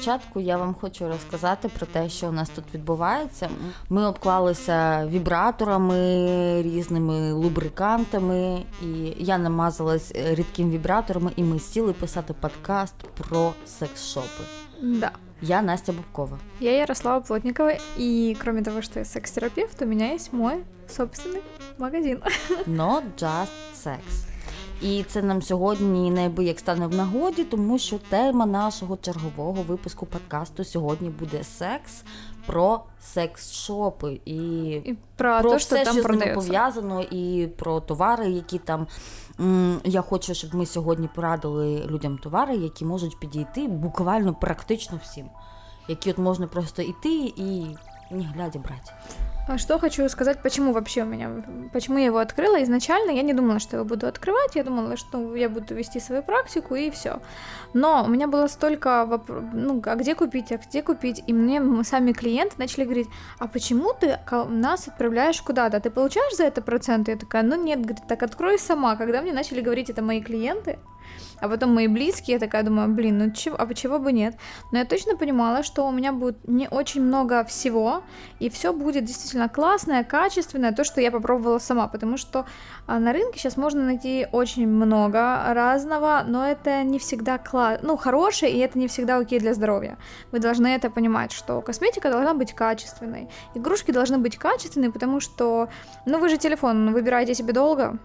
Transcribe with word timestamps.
початку 0.00 0.40
я 0.40 0.56
вам 0.56 0.74
хочу 0.74 1.08
розказати 1.08 1.68
про 1.68 1.86
те, 1.86 2.08
що 2.08 2.28
у 2.28 2.32
нас 2.32 2.48
тут 2.48 2.64
відбувається. 2.74 3.48
Ми 3.88 4.06
обклалися 4.06 5.06
вібраторами, 5.06 6.62
різними 6.62 7.32
лубрикантами, 7.32 8.62
і 8.82 9.14
я 9.18 9.38
намазалась 9.38 10.12
рідким 10.14 10.70
вібраторами, 10.70 11.32
і 11.36 11.42
ми 11.42 11.58
сіли 11.58 11.92
писати 11.92 12.34
подкаст 12.40 12.94
про 13.18 13.52
секс-шопи. 13.66 14.44
Да. 14.82 15.10
Я 15.42 15.62
Настя 15.62 15.92
Бубкова. 15.92 16.38
Я 16.60 16.78
Ярослава 16.78 17.20
Плотникова, 17.20 17.72
и 17.98 18.36
кроме 18.40 18.62
того, 18.62 18.82
что 18.82 18.98
я 18.98 19.04
секс-терапевт, 19.04 19.82
у 19.82 19.86
меня 19.86 20.14
есть 20.14 20.32
мой 20.32 20.54
собственный 20.88 21.42
магазин. 21.78 22.22
Not 22.66 23.02
just 23.16 23.52
sex. 23.74 24.29
І 24.82 25.02
це 25.02 25.22
нам 25.22 25.42
сьогодні 25.42 26.10
неабияк 26.10 26.58
стане 26.58 26.86
в 26.86 26.94
нагоді, 26.94 27.44
тому 27.44 27.78
що 27.78 27.98
тема 27.98 28.46
нашого 28.46 28.96
чергового 28.96 29.62
випуску 29.62 30.06
подкасту 30.06 30.64
сьогодні 30.64 31.10
буде 31.10 31.44
секс 31.44 32.02
про 32.46 32.80
секс-шопи 33.00 34.20
і, 34.24 34.36
і 34.70 34.96
про, 35.16 35.40
про 35.40 35.50
то, 35.50 35.56
все, 35.56 35.76
що 35.76 35.84
там 35.84 35.94
що 35.94 36.02
з 36.02 36.06
ними 36.06 36.34
пов'язано, 36.34 37.02
і 37.02 37.48
про 37.56 37.80
товари, 37.80 38.30
які 38.30 38.58
там. 38.58 38.86
Я 39.84 40.00
хочу, 40.00 40.34
щоб 40.34 40.54
ми 40.54 40.66
сьогодні 40.66 41.08
порадили 41.14 41.86
людям 41.86 42.18
товари, 42.18 42.56
які 42.56 42.84
можуть 42.84 43.20
підійти 43.20 43.68
буквально 43.68 44.34
практично 44.34 45.00
всім. 45.02 45.26
Які 45.88 46.10
от 46.10 46.18
можна 46.18 46.46
просто 46.46 46.82
йти 46.82 47.32
і 47.36 47.66
не 48.10 48.24
глядя 48.24 48.58
брати. 48.58 48.92
А 49.48 49.58
Что 49.58 49.78
хочу 49.78 50.08
сказать, 50.08 50.42
почему 50.42 50.72
вообще 50.72 51.02
у 51.02 51.06
меня, 51.06 51.30
почему 51.72 51.98
я 51.98 52.06
его 52.06 52.18
открыла. 52.18 52.62
Изначально 52.62 53.10
я 53.10 53.22
не 53.22 53.32
думала, 53.32 53.58
что 53.58 53.76
его 53.76 53.84
буду 53.84 54.06
открывать, 54.06 54.54
я 54.54 54.62
думала, 54.62 54.96
что 54.96 55.34
я 55.34 55.48
буду 55.48 55.74
вести 55.74 55.98
свою 55.98 56.22
практику 56.22 56.74
и 56.74 56.90
все. 56.90 57.20
Но 57.74 58.04
у 58.04 58.08
меня 58.08 58.28
было 58.28 58.46
столько 58.46 59.04
вопросов, 59.06 59.44
ну, 59.52 59.82
а 59.84 59.94
где 59.96 60.14
купить, 60.14 60.52
а 60.52 60.58
где 60.58 60.82
купить? 60.82 61.24
И 61.26 61.32
мне 61.32 61.60
сами 61.84 62.12
клиенты 62.12 62.54
начали 62.58 62.84
говорить, 62.84 63.08
а 63.38 63.48
почему 63.48 63.92
ты 63.92 64.18
нас 64.48 64.88
отправляешь 64.88 65.40
куда-то? 65.42 65.80
Ты 65.80 65.90
получаешь 65.90 66.36
за 66.36 66.44
это 66.44 66.62
проценты? 66.62 67.12
Я 67.12 67.16
такая, 67.16 67.42
ну 67.42 67.56
нет, 67.56 67.80
говорит, 67.80 68.06
так 68.06 68.22
открой 68.22 68.58
сама. 68.58 68.94
Когда 68.96 69.20
мне 69.20 69.32
начали 69.32 69.60
говорить 69.60 69.90
это 69.90 70.02
мои 70.02 70.20
клиенты, 70.20 70.78
а 71.40 71.48
потом 71.48 71.74
мои 71.74 71.88
близкие, 71.88 72.34
я 72.34 72.38
такая 72.38 72.62
думаю, 72.62 72.88
блин, 72.88 73.18
ну 73.18 73.30
чего, 73.30 73.56
а 73.58 73.66
почему 73.66 73.98
бы 73.98 74.12
нет? 74.12 74.36
Но 74.72 74.78
я 74.78 74.84
точно 74.84 75.16
понимала, 75.16 75.62
что 75.62 75.86
у 75.86 75.90
меня 75.90 76.12
будет 76.12 76.46
не 76.46 76.68
очень 76.68 77.02
много 77.02 77.44
всего, 77.44 78.02
и 78.38 78.50
все 78.50 78.72
будет 78.72 79.04
действительно 79.04 79.48
классное, 79.48 80.04
качественное, 80.04 80.72
то, 80.72 80.84
что 80.84 81.00
я 81.00 81.10
попробовала 81.10 81.58
сама, 81.58 81.88
потому 81.88 82.16
что 82.16 82.46
а, 82.86 82.98
на 82.98 83.12
рынке 83.12 83.38
сейчас 83.38 83.56
можно 83.56 83.84
найти 83.84 84.26
очень 84.32 84.68
много 84.68 85.42
разного, 85.54 86.22
но 86.26 86.46
это 86.46 86.82
не 86.82 86.98
всегда 86.98 87.36
кла- 87.36 87.78
ну, 87.82 87.96
хорошее, 87.96 88.52
и 88.52 88.58
это 88.58 88.78
не 88.78 88.88
всегда 88.88 89.16
окей 89.16 89.38
для 89.38 89.54
здоровья. 89.54 89.98
Вы 90.32 90.38
должны 90.40 90.68
это 90.68 90.90
понимать, 90.90 91.32
что 91.32 91.60
косметика 91.62 92.10
должна 92.10 92.34
быть 92.34 92.52
качественной, 92.52 93.28
игрушки 93.54 93.90
должны 93.90 94.18
быть 94.18 94.36
качественные, 94.36 94.92
потому 94.92 95.20
что, 95.20 95.68
ну, 96.06 96.18
вы 96.18 96.28
же 96.28 96.36
телефон 96.36 96.92
выбираете 96.92 97.34
себе 97.34 97.52
долго, 97.52 97.98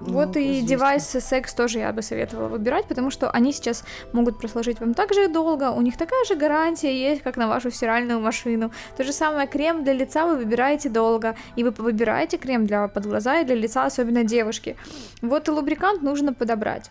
вот 0.00 0.34
Ну, 0.34 0.40
и 0.40 0.52
известно. 0.52 0.68
девайсы 0.68 1.20
секс 1.20 1.54
тоже 1.54 1.78
я 1.80 1.92
бы 1.92 2.02
советовала 2.02 2.48
выбирать, 2.48 2.86
потому 2.86 3.10
что 3.10 3.30
они 3.30 3.52
сейчас 3.52 3.84
могут 4.12 4.38
прослужить 4.38 4.80
вам 4.80 4.94
так 4.94 5.12
же 5.12 5.28
долго, 5.28 5.70
у 5.70 5.80
них 5.80 5.96
такая 5.96 6.24
же 6.24 6.36
гарантия 6.36 6.96
есть, 6.96 7.22
как 7.22 7.36
на 7.36 7.48
вашу 7.48 7.70
стиральную 7.70 8.20
машину. 8.20 8.70
То 8.96 9.04
же 9.04 9.12
самое 9.12 9.48
крем 9.48 9.84
для 9.84 9.92
лица 9.92 10.26
вы 10.26 10.36
выбираете 10.36 10.88
долго, 10.88 11.36
и 11.56 11.64
вы 11.64 11.70
выбираете 11.70 12.38
крем 12.38 12.66
для 12.66 12.88
под 12.88 13.06
глаза 13.06 13.40
и 13.40 13.44
для 13.44 13.56
лица, 13.56 13.84
особенно 13.84 14.24
девушки. 14.24 14.76
Вот 15.22 15.48
и 15.48 15.50
лубрикант 15.50 16.02
нужно 16.02 16.32
подобрать. 16.32 16.90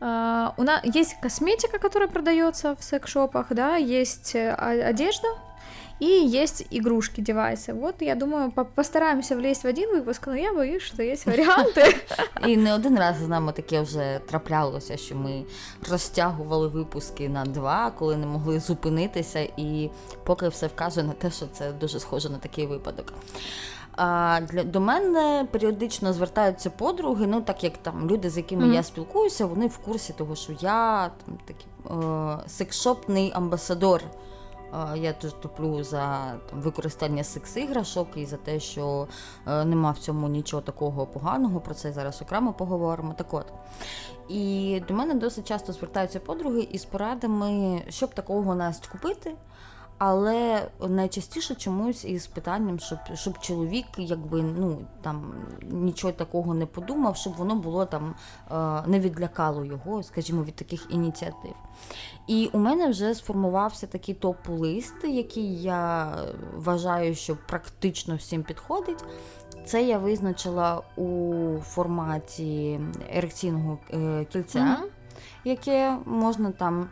А, 0.00 0.54
у 0.56 0.62
нас 0.62 0.80
есть 0.84 1.16
косметика, 1.20 1.78
которая 1.78 2.08
продается 2.08 2.76
в 2.76 2.84
секс-шопах, 2.84 3.46
да, 3.50 3.76
есть 3.76 4.34
э, 4.34 4.52
одежда, 4.52 5.28
и 6.01 6.05
есть 6.41 6.67
игрушки, 6.71 7.21
девайсы. 7.21 7.73
Вот, 7.73 7.95
я 8.01 8.15
думаю, 8.15 8.51
по- 8.51 8.65
постараемся 8.65 9.35
влезть 9.35 9.63
в 9.63 9.67
один 9.67 9.89
выпуск, 9.89 10.27
но 10.27 10.35
я 10.35 10.53
боюсь, 10.53 10.83
что 10.83 11.03
есть 11.03 11.27
варианты. 11.27 11.95
І 12.47 12.57
не 12.57 12.73
один 12.75 12.97
раз 12.99 13.17
з 13.17 13.27
нами 13.27 13.51
таке 13.51 13.81
вже 13.81 14.19
траплялося, 14.29 14.97
що 14.97 15.15
ми 15.15 15.43
розтягували 15.89 16.67
випуски 16.67 17.29
на 17.29 17.45
два, 17.45 17.91
коли 17.91 18.17
не 18.17 18.25
могли 18.25 18.59
зупинитися, 18.59 19.39
і 19.57 19.89
поки 20.23 20.47
все 20.47 20.67
вказує 20.67 21.05
на 21.07 21.13
те, 21.13 21.31
що 21.31 21.45
це 21.53 21.71
дуже 21.71 21.99
схоже 21.99 22.29
на 22.29 22.37
такий 22.37 22.65
випадок. 22.67 23.13
А 24.01 24.39
для 24.51 24.63
до 24.63 24.79
мене 24.79 25.47
періодично 25.51 26.13
звертаються 26.13 26.69
подруги. 26.69 27.27
Ну 27.27 27.41
так 27.41 27.63
як 27.63 27.77
там 27.77 28.09
люди, 28.09 28.29
з 28.29 28.37
якими 28.37 28.63
Мгм. 28.65 28.73
я 28.73 28.83
спілкуюся, 28.83 29.45
вони 29.45 29.67
в 29.67 29.77
курсі 29.77 30.13
того, 30.13 30.35
що 30.35 30.53
я 30.61 31.11
там 31.25 31.37
такий 31.45 31.67
е, 31.91 32.37
секшопний 32.47 33.31
амбасадор. 33.35 34.01
Я 34.96 35.12
теж 35.12 35.32
туплю 35.32 35.84
за 35.84 36.34
там, 36.50 36.60
використання 36.60 37.24
секс-іграшок 37.24 38.06
і 38.16 38.26
за 38.26 38.36
те, 38.36 38.60
що 38.60 39.08
е, 39.46 39.64
нема 39.64 39.90
в 39.90 39.98
цьому 39.98 40.28
нічого 40.28 40.62
такого 40.62 41.06
поганого. 41.06 41.60
Про 41.60 41.74
це 41.74 41.92
зараз 41.92 42.22
окремо 42.22 42.52
поговоримо. 42.52 43.14
Так 43.14 43.34
от. 43.34 43.46
І 44.28 44.82
до 44.88 44.94
мене 44.94 45.14
досить 45.14 45.48
часто 45.48 45.72
звертаються 45.72 46.20
подруги 46.20 46.68
із 46.72 46.84
порадами, 46.84 47.82
щоб 47.88 48.14
такого 48.14 48.54
Настя 48.54 48.88
купити. 48.92 49.34
Але 49.98 50.68
найчастіше 50.88 51.54
чомусь 51.54 52.04
із 52.04 52.26
питанням, 52.26 52.78
щоб, 52.78 52.98
щоб 53.14 53.38
чоловік 53.38 53.86
якби 53.96 54.42
ну 54.42 54.78
там 55.02 55.32
нічого 55.62 56.12
такого 56.12 56.54
не 56.54 56.66
подумав, 56.66 57.16
щоб 57.16 57.34
воно 57.34 57.54
було 57.54 57.86
там 57.86 58.14
е, 58.50 58.82
не 58.86 59.00
відлякало 59.00 59.64
його, 59.64 60.02
скажімо, 60.02 60.44
від 60.44 60.54
таких 60.54 60.86
ініціатив. 60.90 61.54
І 62.26 62.50
у 62.52 62.58
мене 62.58 62.88
вже 62.88 63.14
сформувався 63.14 63.86
такий 63.86 64.14
топ-лист, 64.14 65.04
який 65.04 65.62
я 65.62 66.14
вважаю, 66.56 67.14
що 67.14 67.36
практично 67.48 68.16
всім 68.16 68.42
підходить. 68.42 69.04
Це 69.66 69.84
я 69.84 69.98
визначила 69.98 70.82
у 70.96 71.34
форматі 71.62 72.80
ерекційного 73.12 73.78
е, 73.90 74.24
кільця, 74.24 74.64
Мгм. 74.64 74.88
Яке 75.44 75.96
можна 76.06 76.50
там 76.52 76.88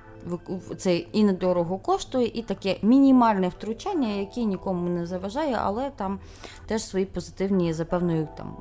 це 0.77 0.97
і 0.97 1.25
недорого 1.25 1.79
коштує, 1.79 2.27
і 2.35 2.43
таке 2.43 2.77
мінімальне 2.83 3.49
втручання, 3.49 4.09
яке 4.09 4.45
нікому 4.45 4.89
не 4.89 5.07
заважає, 5.07 5.59
але 5.63 5.91
там 5.91 6.21
теж 6.67 6.83
свої 6.83 7.05
позитивні 7.05 7.73
за 7.73 7.85
певною 7.85 8.29
там 8.37 8.57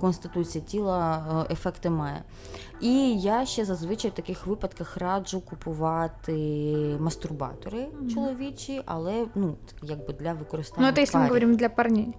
конституції 0.00 0.64
тіла 0.64 1.24
е, 1.50 1.52
ефекти 1.52 1.90
має. 1.90 2.22
І 2.80 3.20
я 3.20 3.46
ще 3.46 3.64
зазвичай 3.64 4.10
в 4.10 4.14
таких 4.14 4.46
випадках 4.46 4.96
раджу 4.96 5.42
купувати 5.50 6.32
мастурбатори 7.00 7.86
Мгм. 8.00 8.10
чоловічі, 8.10 8.82
але 8.86 9.26
ну 9.34 9.54
якби 9.82 10.12
для 10.12 10.32
використання. 10.32 10.86
Ну, 10.86 10.92
это 10.92 10.96
в 10.96 11.02
если 11.02 11.18
мы 11.20 11.22
парі. 11.22 11.28
говорим 11.28 11.54
для 11.56 11.68
парней. 11.68 12.14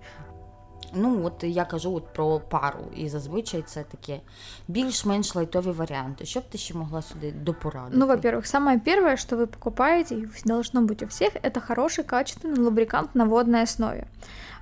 Ну, 0.95 1.25
от 1.25 1.45
я 1.45 1.65
кажу 1.65 1.95
от 1.95 2.13
про 2.15 2.41
пару, 2.41 2.85
і 2.97 3.09
зазвичай 3.09 3.63
це 3.67 3.83
таке 3.83 4.21
більш-менш 4.69 5.35
лайтові 5.35 5.71
варіанти. 5.71 6.25
Що 6.25 6.41
б 6.41 6.43
ти 6.51 6.59
ще 6.59 6.75
могла 6.75 7.03
сюди 7.03 7.33
допорадити? 7.33 7.97
Ну, 7.97 8.07
во-первых, 8.07 8.47
самое 8.47 8.79
первое, 8.79 9.17
что 9.17 9.37
вы 9.37 9.47
покупаете, 9.47 10.15
и 10.15 10.29
должно 10.45 10.81
быть 10.83 11.03
у 11.05 11.07
всех, 11.07 11.31
это 11.43 11.61
хороший, 11.61 12.05
качественный 12.05 12.61
лубрикант 12.61 13.15
на 13.15 13.25
водной 13.25 13.63
основе. 13.63 14.07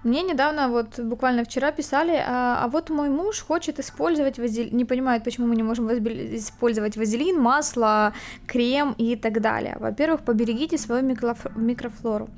Мне 0.04 0.22
недавно, 0.22 0.68
вот 0.68 1.00
буквально 1.00 1.42
вчера 1.42 1.72
писали, 1.72 2.12
а, 2.28 2.64
а 2.64 2.68
вот 2.68 2.90
мой 2.90 3.08
муж 3.08 3.40
хочет 3.48 3.78
использовать 3.80 4.38
вазелин, 4.38 4.76
не 4.76 4.84
понимает, 4.84 5.24
почему 5.24 5.46
мы 5.52 5.56
не 5.56 5.62
можем 5.64 5.88
возбе- 5.88 6.36
использовать 6.36 6.96
вазелин, 6.96 7.40
масло, 7.40 8.12
крем 8.46 8.94
и 9.00 9.16
так 9.16 9.40
далее. 9.40 9.76
Во-первых, 9.80 10.20
поберегите 10.24 10.78
свою 10.78 11.02
микроф- 11.02 11.58
микрофлору. 11.58 12.28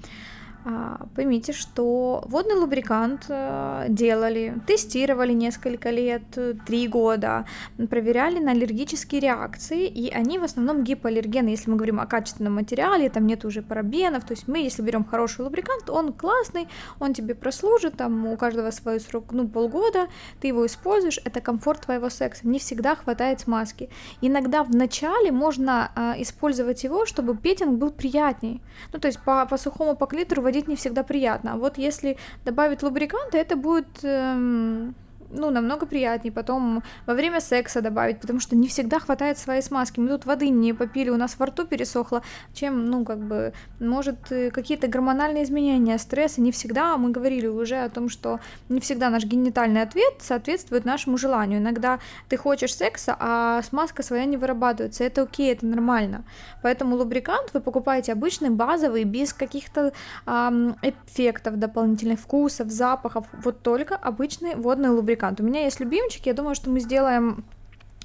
А, 0.69 1.07
Поймите, 1.15 1.53
что 1.53 2.25
водный 2.27 2.55
лубрикант 2.55 3.27
э, 3.29 3.85
делали, 3.87 4.53
тестировали 4.67 5.31
несколько 5.31 5.91
лет, 5.91 6.23
э, 6.35 6.55
три 6.65 6.89
года, 6.89 7.45
проверяли 7.89 8.39
на 8.39 8.51
аллергические 8.51 9.21
реакции, 9.21 9.87
и 9.87 10.09
они 10.09 10.37
в 10.39 10.43
основном 10.43 10.83
гипоаллергены. 10.83 11.49
Если 11.49 11.69
мы 11.69 11.77
говорим 11.77 12.01
о 12.01 12.05
качественном 12.05 12.55
материале, 12.55 13.09
там 13.09 13.25
нет 13.25 13.45
уже 13.45 13.61
парабенов, 13.61 14.25
то 14.25 14.33
есть 14.33 14.49
мы, 14.49 14.59
если 14.59 14.81
берем 14.81 15.05
хороший 15.05 15.45
лубрикант, 15.45 15.89
он 15.89 16.11
классный, 16.11 16.67
он 16.99 17.13
тебе 17.13 17.33
прослужит, 17.33 17.95
там 17.95 18.27
у 18.27 18.35
каждого 18.35 18.69
свой 18.71 18.99
срок, 18.99 19.31
ну, 19.31 19.47
полгода, 19.47 20.07
ты 20.41 20.49
его 20.49 20.65
используешь, 20.65 21.19
это 21.23 21.39
комфорт 21.39 21.85
твоего 21.85 22.09
секса, 22.09 22.45
не 22.45 22.59
всегда 22.59 22.95
хватает 22.95 23.39
смазки. 23.39 23.89
Иногда 24.19 24.63
в 24.63 24.75
начале 24.75 25.31
можно 25.31 25.91
а, 25.95 26.15
использовать 26.17 26.83
его, 26.83 27.05
чтобы 27.05 27.37
петинг 27.37 27.79
был 27.79 27.91
приятней. 27.91 28.61
Ну, 28.91 28.99
то 28.99 29.07
есть 29.07 29.19
по, 29.23 29.45
по 29.45 29.57
сухому 29.57 29.95
по 29.95 30.05
клитору 30.05 30.41
водить 30.41 30.56
не 30.65 30.75
всегда 30.75 31.03
приятно. 31.03 31.53
А 31.53 31.57
вот 31.57 31.77
если 31.77 32.17
добавить 32.45 32.81
лубриканта, 32.81 33.37
это 33.37 33.55
будет 33.55 33.87
эм, 34.03 34.95
ну, 35.29 35.49
намного 35.49 35.85
приятнее 35.85 36.31
потом 36.31 36.83
во 37.05 37.13
время 37.13 37.39
секса 37.39 37.81
добавить, 37.81 38.19
потому 38.19 38.39
что 38.39 38.55
не 38.55 38.67
всегда 38.67 38.99
хватает 38.99 39.37
своей 39.37 39.61
смазки. 39.61 39.99
Мы 39.99 40.09
тут 40.09 40.25
воды 40.25 40.49
не 40.49 40.73
попили, 40.73 41.09
у 41.09 41.17
нас 41.17 41.37
во 41.37 41.47
рту 41.47 41.65
пересохло, 41.65 42.23
чем, 42.53 42.85
ну, 42.85 43.05
как 43.05 43.19
бы, 43.19 43.53
может, 43.79 44.31
э, 44.31 44.51
какие-то 44.51 44.87
гормональные 44.87 45.43
изменения, 45.43 45.97
стрессы, 45.97 46.41
не 46.41 46.51
всегда, 46.51 46.97
мы 46.97 47.11
говорили 47.11 47.47
уже 47.47 47.75
о 47.77 47.89
том, 47.89 48.09
что 48.09 48.39
не 48.69 48.79
всегда 48.79 49.09
наш 49.09 49.25
генитальный 49.25 49.81
ответ 49.81 50.15
соответствует 50.19 50.85
нашему 50.85 51.17
желанию. 51.17 51.59
Иногда 51.59 51.99
ты 52.29 52.37
хочешь 52.37 52.75
секса, 52.75 53.15
а 53.19 53.61
смазка 53.63 54.03
своя 54.03 54.25
не 54.25 54.37
вырабатывается, 54.37 55.03
это 55.03 55.23
окей, 55.23 55.51
это 55.51 55.65
нормально. 55.65 56.23
Поэтому 56.61 56.95
лубрикант 56.95 57.53
вы 57.53 57.59
покупаете 57.59 58.13
обычный, 58.13 58.49
базовый, 58.49 59.03
без 59.03 59.33
каких-то 59.33 59.91
эм, 60.25 60.75
эффектов 60.81 61.57
дополнительных, 61.57 62.19
вкусов, 62.19 62.69
запахов, 62.69 63.25
вот 63.43 63.61
только 63.61 63.95
обычный 63.95 64.55
водный 64.55 64.89
лубрикант. 64.89 65.16
У 65.39 65.43
меня 65.43 65.63
есть 65.63 65.79
любимчик, 65.79 66.25
я 66.25 66.33
думаю, 66.33 66.55
что 66.55 66.69
мы 66.69 66.79
сделаем 66.79 67.43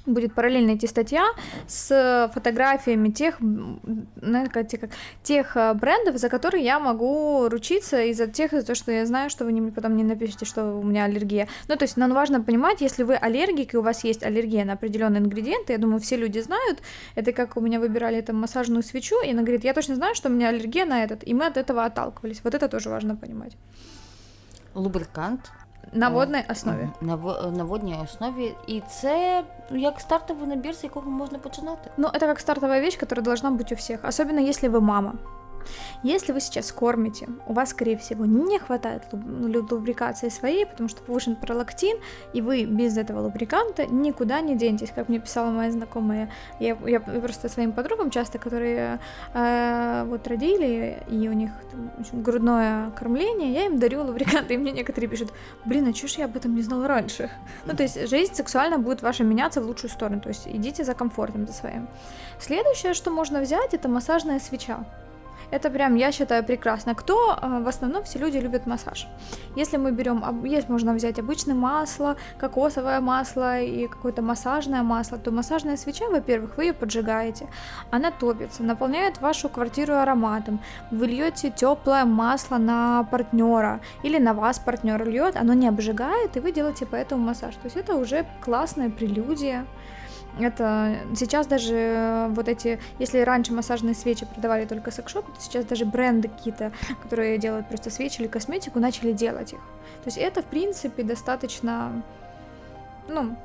будет 0.05 0.33
параллельно 0.33 0.75
идти 0.75 0.87
статья 0.87 1.25
с 1.67 2.29
фотографиями 2.33 3.09
тех, 3.09 3.37
как, 4.51 4.67
тех 5.23 5.57
э, 5.57 5.73
брендов, 5.73 6.17
за 6.17 6.29
которые 6.29 6.63
я 6.63 6.79
могу 6.79 7.47
ручиться, 7.47 8.01
и 8.01 8.13
за 8.13 8.27
тех, 8.27 8.51
за 8.51 8.63
то, 8.63 8.75
что 8.75 8.91
я 8.91 9.05
знаю, 9.05 9.29
что 9.29 9.45
вы 9.45 9.51
мне 9.51 9.71
потом 9.71 9.95
не 9.95 10.03
напишите, 10.03 10.45
что 10.45 10.77
у 10.77 10.83
меня 10.83 11.05
аллергия. 11.05 11.47
Ну, 11.67 11.75
то 11.75 11.83
есть 11.83 11.97
нам 11.97 12.13
важно 12.13 12.41
понимать, 12.41 12.81
если 12.81 13.03
вы 13.03 13.15
аллергик, 13.15 13.73
и 13.73 13.77
у 13.77 13.81
вас 13.81 14.03
есть 14.03 14.23
аллергия 14.23 14.65
на 14.65 14.73
определенные 14.73 15.21
ингредиенты, 15.21 15.73
я 15.73 15.79
думаю, 15.79 15.99
все 15.99 16.17
люди 16.17 16.39
знают, 16.39 16.79
это 17.15 17.31
как 17.31 17.55
у 17.57 17.61
меня 17.61 17.79
выбирали 17.79 18.19
там 18.21 18.37
массажную 18.37 18.83
свечу, 18.83 19.15
и 19.23 19.31
она 19.31 19.41
говорит, 19.41 19.63
я 19.63 19.73
точно 19.73 19.95
знаю, 19.95 20.15
что 20.15 20.29
у 20.29 20.31
меня 20.31 20.49
аллергия 20.49 20.85
на 20.85 21.03
этот, 21.03 21.25
и 21.25 21.33
мы 21.33 21.45
от 21.45 21.57
этого 21.57 21.85
отталкивались. 21.85 22.41
Вот 22.43 22.53
это 22.53 22.67
тоже 22.67 22.89
важно 22.89 23.15
понимать. 23.15 23.55
Лубрикант 24.75 25.51
на 25.92 26.08
водній 26.08 26.44
основі. 26.50 26.88
На, 27.00 27.16
на 27.50 27.64
водній 27.64 27.96
основі. 28.04 28.54
І 28.66 28.82
це 28.88 29.44
як 29.70 30.00
стартовий 30.00 30.48
набір, 30.48 30.74
з 30.74 30.84
якого 30.84 31.10
можна 31.10 31.38
починати. 31.38 31.90
Ну, 31.96 32.08
это 32.08 32.20
как 32.20 32.40
стартовая 32.40 32.80
вещь, 32.80 33.00
которая 33.00 33.24
должна 33.24 33.50
быть 33.50 33.72
у 33.72 33.76
всех. 33.76 34.04
Особенно 34.04 34.40
если 34.40 34.68
вы 34.68 34.80
мама. 34.80 35.12
Если 36.03 36.31
вы 36.31 36.41
сейчас 36.41 36.71
кормите, 36.71 37.27
у 37.47 37.53
вас, 37.53 37.69
скорее 37.69 37.97
всего, 37.97 38.25
не 38.25 38.59
хватает 38.59 39.03
лубрикации 39.11 40.29
своей, 40.29 40.65
потому 40.65 40.89
что 40.89 41.01
повышен 41.01 41.35
пролактин, 41.35 41.97
и 42.33 42.41
вы 42.41 42.65
без 42.65 42.97
этого 42.97 43.21
лубриканта 43.21 43.85
никуда 43.85 44.41
не 44.41 44.55
денетесь. 44.55 44.91
Как 44.93 45.09
мне 45.09 45.19
писала 45.19 45.51
моя 45.51 45.71
знакомая, 45.71 46.29
я, 46.59 46.77
я 46.85 46.99
просто 46.99 47.49
своим 47.49 47.71
подругам 47.71 48.09
часто, 48.09 48.39
которые 48.39 48.99
э, 49.33 50.05
вот 50.07 50.27
родили, 50.27 51.03
и 51.09 51.27
у 51.27 51.33
них 51.33 51.51
там, 51.71 51.91
общем, 51.99 52.21
грудное 52.21 52.91
кормление, 52.91 53.51
я 53.53 53.65
им 53.65 53.79
дарю 53.79 54.03
лубриканты, 54.03 54.53
и 54.53 54.57
мне 54.57 54.71
некоторые 54.71 55.09
пишут, 55.09 55.33
блин, 55.65 55.87
а 55.87 55.93
чё 55.93 56.07
ж 56.07 56.13
я 56.13 56.25
об 56.25 56.35
этом 56.35 56.55
не 56.55 56.61
знала 56.61 56.87
раньше? 56.87 57.29
Ну, 57.65 57.75
то 57.75 57.83
есть 57.83 58.09
жизнь 58.09 58.33
сексуально 58.33 58.77
будет 58.77 59.01
ваша 59.01 59.23
меняться 59.23 59.61
в 59.61 59.65
лучшую 59.65 59.91
сторону, 59.91 60.21
то 60.21 60.29
есть 60.29 60.47
идите 60.47 60.83
за 60.83 60.93
комфортом, 60.93 61.47
за 61.47 61.53
своим. 61.53 61.87
Следующее, 62.39 62.93
что 62.93 63.11
можно 63.11 63.41
взять, 63.41 63.73
это 63.73 63.87
массажная 63.87 64.39
свеча. 64.39 64.85
Это 65.51 65.69
прям, 65.69 65.95
я 65.95 66.11
считаю, 66.11 66.43
прекрасно. 66.43 66.95
Кто? 66.95 67.37
А, 67.39 67.59
в 67.59 67.67
основном 67.67 68.03
все 68.03 68.19
люди 68.19 68.37
любят 68.37 68.65
массаж. 68.65 69.07
Если 69.55 69.77
мы 69.77 69.91
берем, 69.91 70.23
есть 70.45 70.69
можно 70.69 70.93
взять 70.93 71.19
обычное 71.19 71.55
масло, 71.55 72.15
кокосовое 72.37 72.99
масло 72.99 73.59
и 73.61 73.87
какое-то 73.87 74.21
массажное 74.21 74.83
масло, 74.83 75.17
то 75.17 75.31
массажная 75.31 75.77
свеча, 75.77 76.05
во-первых, 76.09 76.57
вы 76.57 76.65
ее 76.65 76.73
поджигаете, 76.73 77.47
она 77.91 78.11
топится, 78.11 78.63
наполняет 78.63 79.21
вашу 79.21 79.49
квартиру 79.49 79.95
ароматом, 79.95 80.59
вы 80.91 81.07
льете 81.07 81.51
теплое 81.51 82.05
масло 82.05 82.57
на 82.57 83.03
партнера 83.11 83.79
или 84.03 84.17
на 84.17 84.33
вас 84.33 84.59
партнер 84.59 85.07
льет, 85.07 85.35
оно 85.35 85.53
не 85.53 85.67
обжигает, 85.67 86.37
и 86.37 86.39
вы 86.39 86.51
делаете 86.51 86.85
по 86.85 86.95
этому 86.95 87.25
массаж. 87.25 87.55
То 87.55 87.65
есть 87.65 87.77
это 87.77 87.95
уже 87.95 88.25
классная 88.41 88.89
прелюдия 88.89 89.65
это 90.39 90.99
сейчас 91.15 91.47
даже 91.47 91.75
э, 91.75 92.27
вот 92.29 92.47
эти, 92.47 92.79
если 92.99 93.19
раньше 93.19 93.53
массажные 93.53 93.93
свечи 93.93 94.25
продавали 94.25 94.65
только 94.65 94.91
секшопы, 94.91 95.31
то 95.31 95.39
сейчас 95.39 95.65
даже 95.65 95.85
бренды 95.85 96.27
какие-то, 96.27 96.71
которые 97.01 97.37
делают 97.37 97.67
просто 97.67 97.89
свечи 97.89 98.21
или 98.21 98.27
косметику, 98.27 98.79
начали 98.79 99.11
делать 99.11 99.53
их. 99.53 99.59
То 100.03 100.07
есть 100.07 100.17
это, 100.17 100.41
в 100.41 100.45
принципе, 100.45 101.03
достаточно, 101.03 102.03
ну, 103.07 103.35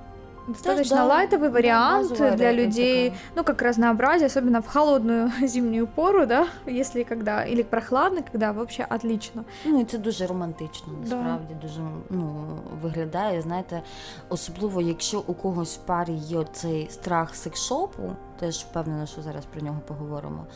достаточно 0.48 0.96
да, 0.96 1.04
лайтовый 1.04 1.50
вариант 1.50 2.18
да, 2.18 2.36
для 2.36 2.52
людей, 2.52 3.10
такая. 3.10 3.22
ну, 3.36 3.44
как 3.44 3.62
разнообразие, 3.62 4.26
особенно 4.26 4.60
в 4.60 4.66
холодную 4.66 5.30
зимнюю 5.46 5.86
пору, 5.86 6.26
да, 6.26 6.48
если 6.66 7.02
когда, 7.02 7.44
или 7.44 7.62
прохладно, 7.62 8.22
когда 8.22 8.52
вообще 8.52 8.86
отлично. 8.90 9.44
Ну, 9.64 9.80
і 9.80 9.84
це 9.84 9.98
дуже 9.98 10.26
романтично, 10.26 10.92
насправді, 11.00 11.54
да. 11.54 11.68
дуже 11.68 11.80
ну, 12.10 12.46
виглядає. 12.82 13.42
Знаєте, 13.42 13.82
особливо, 14.28 14.80
якщо 14.80 15.22
у 15.26 15.34
когось 15.34 15.76
в 15.76 15.86
парі 15.86 16.12
є 16.12 16.44
цей 16.52 16.90
страх 16.90 17.34
секшопу, 17.34 18.16
теж 18.38 18.56
впевнена, 18.56 19.06
що 19.06 19.22
зараз 19.22 19.44
про 19.44 19.60
нього 19.60 19.80
поговоримо 19.86 20.46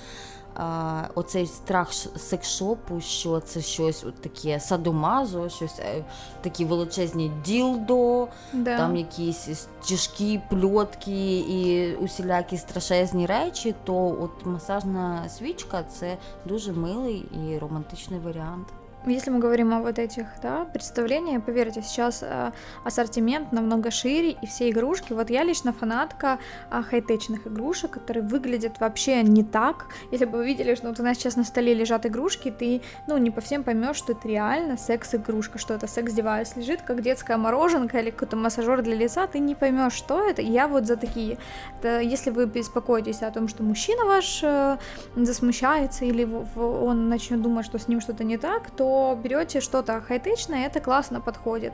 а, 0.54 1.02
оцей 1.14 1.46
страх 1.46 1.92
секшопу, 2.16 3.00
що 3.00 3.40
це 3.40 3.60
щось 3.60 4.04
от 4.04 4.14
таке 4.14 4.60
садомазо, 4.60 5.48
щось 5.48 5.78
е, 5.78 6.04
такі 6.40 6.64
величезні 6.64 7.32
ділдо, 7.44 8.28
да. 8.52 8.76
там 8.76 8.96
якісь 8.96 9.66
тяжкі 9.88 10.40
пльотки 10.50 11.38
і 11.38 11.94
усілякі 11.94 12.56
страшезні 12.56 13.26
речі, 13.26 13.74
то 13.84 14.18
от 14.20 14.46
масажна 14.46 15.28
свічка 15.28 15.82
це 15.82 16.16
дуже 16.44 16.72
милий 16.72 17.24
і 17.32 17.58
романтичний 17.58 18.20
варіант. 18.20 18.66
Если 19.04 19.30
мы 19.30 19.40
говорим 19.40 19.74
о 19.74 19.80
вот 19.80 19.98
этих 19.98 20.26
да, 20.42 20.64
представлениях, 20.64 21.44
поверьте, 21.44 21.82
сейчас 21.82 22.22
э, 22.22 22.52
ассортимент 22.84 23.50
намного 23.50 23.90
шире, 23.90 24.30
и 24.30 24.46
все 24.46 24.70
игрушки. 24.70 25.12
Вот 25.12 25.28
я 25.28 25.42
лично 25.42 25.72
фанатка 25.72 26.38
э, 26.70 26.82
хай-течных 26.88 27.48
игрушек, 27.48 27.90
которые 27.90 28.22
выглядят 28.22 28.78
вообще 28.78 29.24
не 29.24 29.42
так. 29.42 29.86
Если 30.12 30.24
бы 30.24 30.38
вы 30.38 30.46
видели, 30.46 30.76
что 30.76 30.86
вот 30.88 31.00
у 31.00 31.02
нас 31.02 31.16
сейчас 31.16 31.34
на 31.34 31.42
столе 31.42 31.74
лежат 31.74 32.06
игрушки, 32.06 32.54
ты 32.56 32.80
ну, 33.08 33.18
не 33.18 33.32
по 33.32 33.40
всем 33.40 33.64
поймешь, 33.64 33.96
что 33.96 34.12
это 34.12 34.28
реально 34.28 34.76
секс-игрушка, 34.76 35.58
что 35.58 35.74
это 35.74 35.88
секс-девайс 35.88 36.54
лежит, 36.54 36.82
как 36.82 37.02
детская 37.02 37.36
мороженка 37.36 37.98
или 37.98 38.10
какой-то 38.10 38.36
массажер 38.36 38.82
для 38.82 38.94
лица, 38.94 39.26
ты 39.26 39.40
не 39.40 39.56
поймешь, 39.56 39.94
что 39.94 40.24
это. 40.24 40.42
я 40.42 40.68
вот 40.68 40.86
за 40.86 40.96
такие. 40.96 41.38
Это, 41.80 42.00
если 42.00 42.30
вы 42.30 42.46
беспокоитесь 42.46 43.22
о 43.22 43.32
том, 43.32 43.48
что 43.48 43.64
мужчина 43.64 44.04
ваш 44.04 44.44
э, 44.44 44.78
засмущается 45.16 46.04
или 46.04 46.24
он 46.54 47.08
начнет 47.08 47.42
думать, 47.42 47.66
что 47.66 47.80
с 47.80 47.88
ним 47.88 48.00
что-то 48.00 48.22
не 48.22 48.38
так, 48.38 48.70
то 48.70 48.91
берете 49.22 49.60
что-то 49.60 50.00
хай-течное, 50.00 50.66
это 50.66 50.80
классно 50.80 51.20
подходит. 51.20 51.72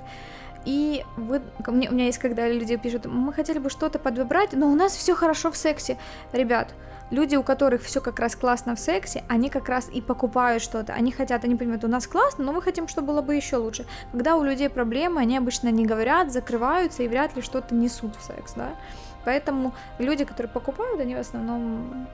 И 0.65 1.05
вы, 1.17 1.41
мне, 1.67 1.89
у 1.89 1.95
меня 1.95 2.07
есть, 2.07 2.19
когда 2.19 2.49
люди 2.49 2.77
пишут, 2.77 3.07
мы 3.07 3.33
хотели 3.33 3.59
бы 3.59 3.71
что-то 3.71 3.99
подвыбрать, 3.99 4.53
но 4.53 4.69
у 4.69 4.75
нас 4.75 4.95
все 4.95 5.15
хорошо 5.15 5.51
в 5.51 5.57
сексе. 5.57 5.97
Ребят, 6.33 6.75
люди, 7.11 7.37
у 7.37 7.43
которых 7.43 7.83
все 7.83 8.01
как 8.01 8.19
раз 8.19 8.37
классно 8.37 8.75
в 8.75 8.81
сексе, 8.81 9.25
они 9.29 9.51
как 9.51 9.69
раз 9.69 9.89
и 9.89 10.01
покупают 10.03 10.63
что-то. 10.63 10.93
Они 10.93 11.13
хотят, 11.13 11.45
они 11.45 11.55
понимают, 11.55 11.85
у 11.85 11.89
нас 11.89 12.07
классно, 12.07 12.45
но 12.45 12.53
мы 12.53 12.61
хотим, 12.61 12.89
чтобы 12.89 13.09
было 13.09 13.23
бы 13.23 13.35
еще 13.35 13.57
лучше. 13.57 13.87
Когда 14.13 14.37
у 14.37 14.43
людей 14.43 14.69
проблемы, 14.69 15.21
они 15.21 15.39
обычно 15.39 15.69
не 15.69 15.87
говорят, 15.87 16.33
закрываются 16.33 17.03
и 17.03 17.09
вряд 17.09 17.35
ли 17.37 17.43
что-то 17.43 17.75
несут 17.75 18.17
в 18.17 18.23
секс, 18.23 18.53
да. 18.55 18.71
Поэтому 19.25 19.75
люди, 19.99 20.25
которые 20.25 20.53
покупают, 20.53 21.01
они 21.01 21.15
в 21.15 21.21
основном 21.21 22.09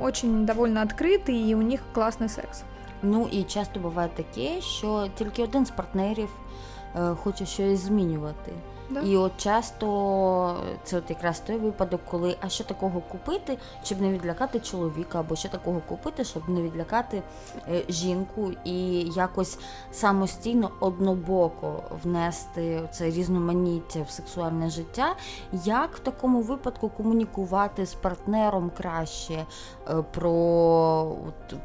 очень 0.00 0.46
довольно 0.46 0.82
открыты, 0.82 1.32
и 1.32 1.54
у 1.54 1.62
них 1.62 1.80
классный 1.94 2.28
секс. 2.28 2.64
Ну 3.03 3.29
і 3.31 3.43
часто 3.43 3.79
буває 3.79 4.09
таке, 4.15 4.61
що 4.61 5.07
тільки 5.17 5.43
один 5.43 5.65
з 5.65 5.71
партнерів 5.71 6.29
е, 6.95 7.15
хоче 7.23 7.45
щось 7.45 7.79
змінювати. 7.79 8.51
Да. 8.90 9.00
І 9.00 9.16
от 9.16 9.32
часто 9.36 10.56
це 10.84 10.96
от 10.96 11.10
якраз 11.10 11.40
той 11.40 11.56
випадок, 11.56 12.00
коли 12.10 12.36
а 12.40 12.48
що 12.48 12.64
такого 12.64 13.00
купити, 13.00 13.58
щоб 13.84 14.00
не 14.00 14.12
відлякати 14.12 14.60
чоловіка, 14.60 15.20
або 15.20 15.36
що 15.36 15.48
такого 15.48 15.80
купити, 15.88 16.24
щоб 16.24 16.48
не 16.48 16.62
відлякати 16.62 17.22
е, 17.68 17.82
жінку, 17.88 18.52
і 18.64 19.00
якось 19.00 19.58
самостійно 19.92 20.70
однобоко 20.80 21.82
внести 22.02 22.80
це 22.92 23.04
різноманіття 23.10 24.02
в 24.02 24.10
сексуальне 24.10 24.70
життя. 24.70 25.14
Як 25.64 25.96
в 25.96 25.98
такому 25.98 26.42
випадку 26.42 26.88
комунікувати 26.88 27.86
з 27.86 27.94
партнером 27.94 28.70
краще 28.76 29.34
е, 29.34 30.02
про 30.02 31.16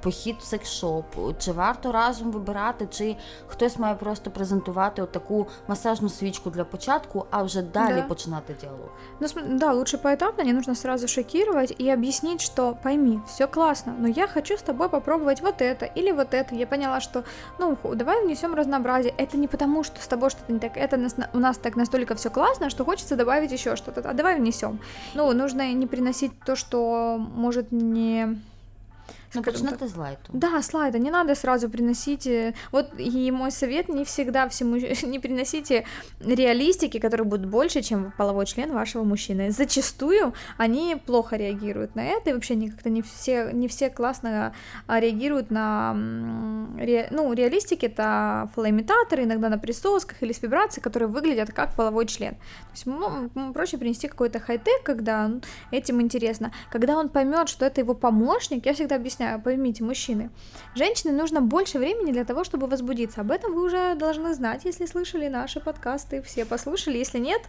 похід 0.01 0.35
в 0.39 0.43
секшоп? 0.43 1.05
Чи 1.39 1.51
варто 1.51 1.91
разом 1.91 2.31
вибирати, 2.31 2.87
чи 2.89 3.15
хтось 3.47 3.79
має 3.79 3.95
просто 3.95 4.31
презентувати 4.31 5.05
таку 5.05 5.47
масажну 5.67 6.09
свічку 6.09 6.49
для 6.49 6.63
початку? 6.65 7.14
Рамку, 7.15 7.27
а 7.31 7.43
уже 7.43 7.61
далее 7.61 8.01
да. 8.01 8.07
починать 8.07 8.43
диалог. 8.61 8.91
Ну, 9.19 9.27
да, 9.57 9.73
лучше 9.73 9.97
поэтапно, 9.97 10.43
не 10.43 10.53
нужно 10.53 10.75
сразу 10.75 11.07
шокировать 11.07 11.71
и 11.77 11.89
объяснить, 11.89 12.41
что 12.41 12.77
пойми, 12.83 13.19
все 13.27 13.47
классно, 13.47 13.95
но 13.97 14.07
я 14.07 14.27
хочу 14.27 14.57
с 14.57 14.61
тобой 14.61 14.89
попробовать 14.89 15.41
вот 15.41 15.61
это 15.61 15.85
или 15.85 16.11
вот 16.11 16.33
это. 16.33 16.55
Я 16.55 16.67
поняла, 16.67 17.01
что, 17.01 17.23
ну, 17.59 17.77
давай 17.95 18.23
внесем 18.23 18.55
разнообразие. 18.55 19.13
Это 19.17 19.37
не 19.37 19.47
потому, 19.47 19.83
что 19.83 20.01
с 20.01 20.07
тобой 20.07 20.29
что-то 20.29 20.51
не 20.53 20.59
так, 20.59 20.77
это 20.77 20.97
нас, 20.97 21.15
у 21.33 21.39
нас 21.39 21.57
так 21.57 21.75
настолько 21.75 22.15
все 22.15 22.29
классно, 22.29 22.69
что 22.69 22.85
хочется 22.85 23.15
добавить 23.15 23.51
еще 23.51 23.75
что-то. 23.75 24.01
А 24.09 24.13
давай 24.13 24.39
внесем. 24.39 24.79
Ну, 25.13 25.31
нужно 25.33 25.73
не 25.73 25.87
приносить 25.87 26.31
то, 26.45 26.55
что 26.55 27.17
может 27.17 27.71
не 27.71 28.39
Ну, 29.33 29.43
почнете 29.43 29.87
с 29.87 29.95
лайта. 29.95 30.21
Да, 30.33 30.61
с 30.61 30.73
лайта. 30.73 30.99
Не 30.99 31.11
надо 31.11 31.35
сразу 31.35 31.69
приносить... 31.69 32.27
Э, 32.27 32.53
вот 32.71 32.91
и 32.97 33.31
мой 33.31 33.51
совет, 33.51 33.89
не 33.89 34.05
всегда 34.05 34.47
всему... 34.49 34.75
не 35.03 35.19
приносите 35.19 35.85
реалистики, 36.19 36.99
которые 36.99 37.25
будут 37.25 37.47
больше, 37.47 37.81
чем 37.81 38.13
половой 38.17 38.45
член 38.45 38.73
вашего 38.73 39.03
мужчины. 39.03 39.51
Зачастую 39.51 40.33
они 40.57 40.95
плохо 41.05 41.35
реагируют 41.35 41.95
на 41.95 42.05
это, 42.05 42.29
и 42.29 42.33
вообще 42.33 42.53
они 42.53 42.69
как-то 42.69 42.89
не 42.89 43.01
все, 43.01 43.51
не 43.51 43.67
все 43.67 43.89
классно 43.89 44.53
а, 44.87 44.99
реагируют 44.99 45.51
на... 45.51 45.95
Ре... 46.77 47.07
Ну, 47.11 47.31
реалистики— 47.33 47.85
это 47.87 48.49
фалоимитаторы, 48.55 49.23
иногда 49.23 49.49
на 49.49 49.57
присосках 49.57 50.21
или 50.21 50.31
с 50.31 50.41
вибрацией, 50.41 50.83
которые 50.83 51.09
выглядят 51.09 51.51
как 51.53 51.75
половой 51.75 52.05
член. 52.05 52.35
То 52.35 52.71
есть 52.73 52.85
ну, 52.85 53.53
проще 53.53 53.77
принести 53.77 54.07
какой-то 54.07 54.39
хай-тек, 54.39 54.83
когда 54.83 55.31
этим 55.71 56.01
интересно. 56.01 56.51
Когда 56.71 56.97
он 56.97 57.09
поймет, 57.09 57.49
что 57.49 57.65
это 57.65 57.81
его 57.81 57.93
помощник, 57.93 58.65
я 58.65 58.73
всегда 58.73 58.95
объясняю, 58.95 59.24
поймите, 59.43 59.83
мужчины, 59.83 60.29
женщине 60.75 61.13
нужно 61.13 61.41
больше 61.41 61.79
времени 61.79 62.11
для 62.11 62.25
того, 62.25 62.43
чтобы 62.43 62.67
возбудиться. 62.67 63.21
Об 63.21 63.31
этом 63.31 63.53
вы 63.53 63.65
уже 63.65 63.95
должны 63.95 64.33
знать, 64.33 64.65
если 64.65 64.85
слышали 64.85 65.27
наши 65.27 65.59
подкасты, 65.59 66.21
все 66.21 66.45
послушали. 66.45 66.97
Если 66.97 67.19
нет, 67.19 67.41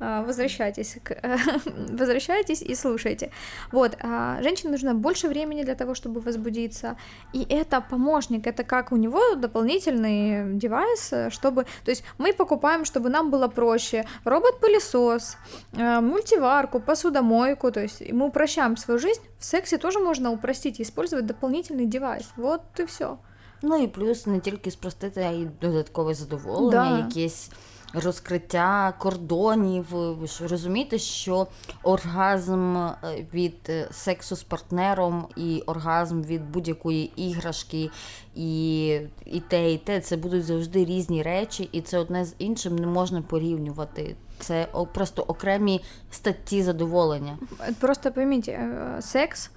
а, 0.00 0.22
возвращайтесь, 0.22 0.98
к... 1.02 1.16
возвращайтесь 1.90 2.62
и 2.62 2.74
слушайте. 2.74 3.30
Вот, 3.72 3.96
а, 4.00 4.42
женщине 4.42 4.72
нужно 4.72 4.94
больше 4.94 5.28
времени 5.28 5.62
для 5.62 5.74
того, 5.74 5.94
чтобы 5.94 6.20
возбудиться, 6.20 6.96
и 7.32 7.46
это 7.48 7.80
помощник, 7.80 8.46
это 8.46 8.64
как 8.64 8.92
у 8.92 8.96
него 8.96 9.34
дополнительный 9.34 10.54
девайс, 10.54 11.12
чтобы, 11.30 11.64
то 11.84 11.90
есть 11.90 12.04
мы 12.18 12.32
покупаем, 12.32 12.84
чтобы 12.84 13.08
нам 13.08 13.30
было 13.30 13.48
проще, 13.48 14.04
робот-пылесос, 14.24 15.36
мультиварку, 15.72 16.80
посудомойку, 16.80 17.70
то 17.70 17.80
есть 17.80 18.12
мы 18.12 18.26
упрощаем 18.26 18.76
свою 18.76 18.98
жизнь, 18.98 19.22
в 19.44 19.46
сексе 19.46 19.76
тоже 19.76 19.98
можно 19.98 20.32
упростить 20.32 20.80
и 20.80 20.82
использовать 20.82 21.26
дополнительный 21.26 21.84
девайс, 21.84 22.24
вот 22.36 22.62
и 22.80 22.84
все. 22.84 23.18
Ну 23.62 23.82
і 23.82 23.86
плюс 23.86 24.26
не 24.26 24.40
тільки 24.40 24.70
спростити, 24.70 25.20
а 25.20 25.30
й 25.30 25.48
додаткове 25.60 26.14
задоволення, 26.14 26.70
да. 26.70 26.98
якесь 26.98 27.50
розкриття 27.94 28.94
кордонів. 28.98 29.86
Ви 29.90 30.26
ж 30.26 30.46
розумієте, 30.48 30.98
що 30.98 31.46
оргазм 31.82 32.76
е, 32.76 32.94
від 33.34 33.56
е, 33.68 33.88
сексу 33.90 34.36
з 34.36 34.42
партнером 34.42 35.26
і 35.36 35.62
оргазм 35.66 36.22
від 36.22 36.50
будь-якої 36.50 37.12
іграшки, 37.16 37.90
і 38.34 38.86
і 39.26 39.40
те, 39.48 39.72
і 39.72 39.78
те 39.78 40.00
це 40.00 40.16
будуть 40.16 40.44
завжди 40.44 40.84
різні 40.84 41.22
речі, 41.22 41.68
і 41.72 41.80
це 41.80 41.98
одне 41.98 42.24
з 42.24 42.34
іншим 42.38 42.76
не 42.76 42.86
можна 42.86 43.22
порівнювати. 43.22 44.16
Це 44.43 44.67
просто 44.93 45.21
окремі 45.21 45.81
статті 46.11 46.63
задоволення. 46.63 47.37
Просто 47.79 48.11
пойміть, 48.11 48.49
е, 48.49 48.97
секс. 48.99 49.51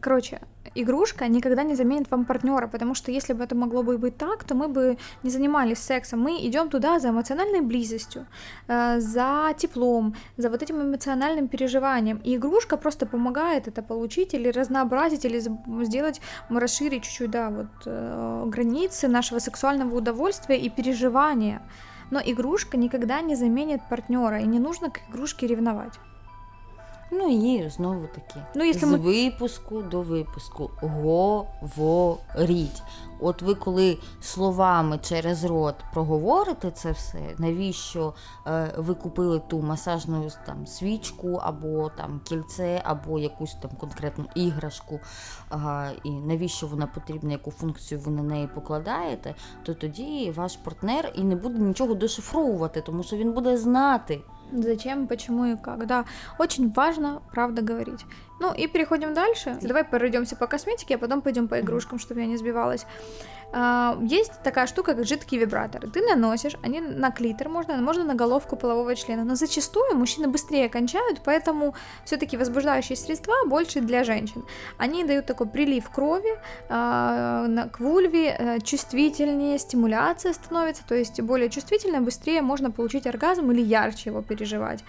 Короче, 0.00 0.40
игрушка 0.74 1.28
никогда 1.28 1.64
не 1.64 1.74
заменит 1.74 2.10
вам 2.10 2.24
партнера, 2.24 2.66
потому 2.66 2.94
что 2.94 3.12
если 3.12 3.32
бы 3.34 3.44
это 3.44 3.54
могло 3.54 3.82
бы 3.82 3.98
быть 3.98 4.16
так, 4.16 4.44
то 4.44 4.54
мы 4.54 4.68
бы 4.68 4.98
не 5.22 5.30
занимались 5.30 5.78
сексом. 5.78 6.20
Мы 6.20 6.46
идем 6.46 6.68
туда 6.68 6.98
за 6.98 7.08
эмоциональной 7.08 7.60
близостью, 7.60 8.26
э, 8.68 9.00
за 9.00 9.54
теплом, 9.56 10.14
за 10.36 10.50
вот 10.50 10.62
этим 10.62 10.82
эмоциональным 10.82 11.48
переживанием. 11.48 12.20
И 12.24 12.36
игрушка 12.36 12.76
просто 12.76 13.06
помогает 13.06 13.68
это 13.68 13.82
получить 13.82 14.34
или 14.34 14.50
разнообразить, 14.50 15.24
или 15.24 15.40
сделать, 15.84 16.20
расширить 16.50 17.04
чуть-чуть, 17.04 17.30
да, 17.30 17.50
вот 17.50 17.86
э, 17.86 18.44
границы 18.46 19.08
нашего 19.08 19.38
сексуального 19.38 19.96
удовольствия 19.96 20.58
и 20.58 20.68
переживания. 20.68 21.60
Но 22.11 22.19
игрушка 22.23 22.77
никогда 22.77 23.21
не 23.21 23.35
заменит 23.35 23.81
партнера, 23.89 24.39
и 24.39 24.47
не 24.47 24.59
нужно 24.59 24.89
к 24.89 25.01
игрушке 25.09 25.47
ревновать. 25.47 25.99
Ну 27.11 27.29
і 27.29 27.69
знову 27.69 28.07
таки 28.07 28.45
ну, 28.55 28.63
якщо 28.63 28.87
з 28.87 28.91
ми... 28.91 28.97
випуску 28.97 29.81
до 29.81 30.01
випуску 30.01 30.71
говоріть. 31.61 32.83
От 33.21 33.41
ви 33.41 33.55
коли 33.55 33.97
словами 34.21 34.97
через 34.97 35.43
рот 35.43 35.75
проговорите 35.93 36.71
це 36.71 36.91
все, 36.91 37.21
навіщо 37.37 38.13
е, 38.47 38.73
ви 38.77 38.93
купили 38.93 39.39
ту 39.39 39.61
масажну 39.61 40.29
там 40.45 40.67
свічку, 40.67 41.33
або 41.43 41.89
там 41.89 42.21
кільце, 42.23 42.81
або 42.83 43.19
якусь 43.19 43.53
там 43.53 43.71
конкретну 43.79 44.25
іграшку, 44.35 44.99
е, 45.51 45.57
і 46.03 46.11
навіщо 46.11 46.67
вона 46.67 46.87
потрібна, 46.87 47.31
яку 47.31 47.51
функцію 47.51 47.99
ви 47.99 48.11
на 48.11 48.23
неї 48.23 48.49
покладаєте, 48.55 49.35
то 49.63 49.73
тоді 49.73 50.33
ваш 50.35 50.57
партнер 50.57 51.11
і 51.15 51.23
не 51.23 51.35
буде 51.35 51.59
нічого 51.59 51.93
дешифровувати, 51.93 52.81
тому 52.81 53.03
що 53.03 53.17
він 53.17 53.33
буде 53.33 53.57
знати. 53.57 54.21
Зачем, 54.51 55.07
почему 55.07 55.45
и 55.45 55.55
как. 55.55 55.85
Да, 55.85 56.05
очень 56.37 56.71
важно, 56.71 57.21
правда, 57.31 57.61
говорить. 57.61 58.05
Ну 58.39 58.53
и 58.53 58.67
переходим 58.67 59.13
дальше. 59.13 59.57
Давай 59.61 59.83
пройдемся 59.83 60.35
по 60.35 60.47
косметике, 60.47 60.95
а 60.95 60.97
потом 60.97 61.21
пойдем 61.21 61.47
по 61.47 61.59
игрушкам, 61.59 61.99
чтобы 61.99 62.21
я 62.21 62.27
не 62.27 62.37
сбивалась. 62.37 62.85
А, 63.51 63.97
есть 64.01 64.33
такая 64.43 64.67
штука, 64.67 64.93
как 64.93 65.05
жидкие 65.05 65.41
вибраторы. 65.41 65.89
Ты 65.89 66.01
наносишь, 66.01 66.53
они 66.61 66.81
на 66.81 67.11
клитор 67.11 67.49
можно, 67.49 67.77
можно 67.77 68.03
на 68.03 68.15
головку 68.15 68.55
полового 68.55 68.95
члена. 68.95 69.23
Но 69.23 69.35
зачастую 69.35 69.95
мужчины 69.97 70.27
быстрее 70.27 70.69
кончают, 70.69 71.21
поэтому 71.25 71.73
все-таки 72.05 72.37
возбуждающие 72.37 72.95
средства 72.95 73.33
больше 73.45 73.81
для 73.81 74.03
женщин. 74.03 74.45
Они 74.77 75.03
дают 75.03 75.25
такой 75.25 75.47
прилив 75.47 75.89
крови 75.89 76.39
а, 76.69 77.67
к 77.71 77.79
вульве, 77.79 78.35
э, 78.37 78.59
чувствительнее, 78.61 79.57
стимуляция 79.57 80.33
становится, 80.33 80.83
то 80.87 80.95
есть 80.95 81.19
более 81.21 81.49
чувствительно, 81.49 82.01
быстрее 82.01 82.41
можно 82.41 82.71
получить 82.71 83.07
оргазм 83.07 83.51
или 83.51 83.61
ярче 83.61 84.09
его 84.11 84.21
переживать. 84.21 84.83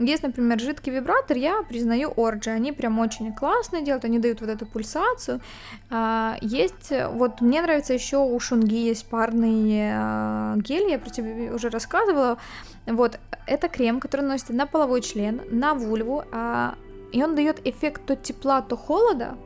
Есть, 0.00 0.22
например, 0.22 0.58
жидкий 0.58 0.92
вибратор, 0.92 1.36
я 1.36 1.62
признаю 1.62 2.10
Орджи, 2.16 2.48
они 2.50 2.72
прям 2.72 2.98
очень 2.98 3.34
классно 3.34 3.82
делают, 3.82 4.06
они 4.06 4.18
дают 4.18 4.40
вот 4.40 4.48
эту 4.48 4.64
пульсацию. 4.64 5.42
А, 5.90 6.38
есть, 6.40 6.90
вот 7.12 7.42
мне 7.42 7.60
нравится 7.60 7.92
еще 7.92 8.16
у 8.16 8.40
Шунги 8.40 8.76
есть 8.76 9.06
парный 9.10 9.90
а, 9.92 10.56
гель, 10.56 10.90
я 10.90 10.98
про 10.98 11.10
тебя 11.10 11.54
уже 11.54 11.68
рассказывала. 11.68 12.38
Вот, 12.86 13.20
это 13.46 13.68
крем, 13.68 14.00
который 14.00 14.22
наносится 14.22 14.54
на 14.54 14.66
половой 14.66 15.02
член, 15.02 15.42
на 15.50 15.74
вульву, 15.74 16.24
а, 16.32 16.76
и 17.12 17.22
он 17.22 17.34
дает 17.34 17.66
эффект 17.66 18.06
то 18.06 18.16
тепла, 18.16 18.62
то 18.62 18.78
холода, 18.78 19.36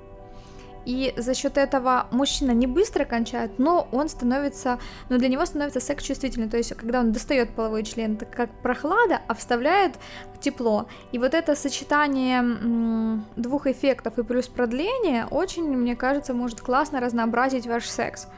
и 0.84 1.14
за 1.16 1.34
счет 1.34 1.58
этого 1.58 2.06
мужчина 2.10 2.52
не 2.52 2.66
быстро 2.66 3.04
кончает, 3.04 3.58
но 3.58 3.88
он 3.92 4.08
становится, 4.08 4.78
но 5.08 5.18
для 5.18 5.28
него 5.28 5.44
становится 5.44 5.80
секс 5.80 6.04
чувствительным. 6.04 6.50
То 6.50 6.56
есть, 6.56 6.74
когда 6.76 7.00
он 7.00 7.12
достает 7.12 7.50
половой 7.50 7.82
член, 7.84 8.14
это 8.14 8.26
как 8.26 8.50
прохлада, 8.62 9.20
а 9.26 9.34
вставляет 9.34 9.94
тепло. 10.40 10.86
И 11.12 11.18
вот 11.18 11.34
это 11.34 11.54
сочетание 11.54 13.20
двух 13.36 13.66
эффектов 13.66 14.18
и 14.18 14.22
плюс 14.22 14.48
продление 14.48 15.26
очень, 15.30 15.64
мне 15.64 15.96
кажется, 15.96 16.34
может 16.34 16.60
классно 16.60 17.00
разнообразить 17.00 17.66
ваш 17.66 17.88
секс. 17.88 18.28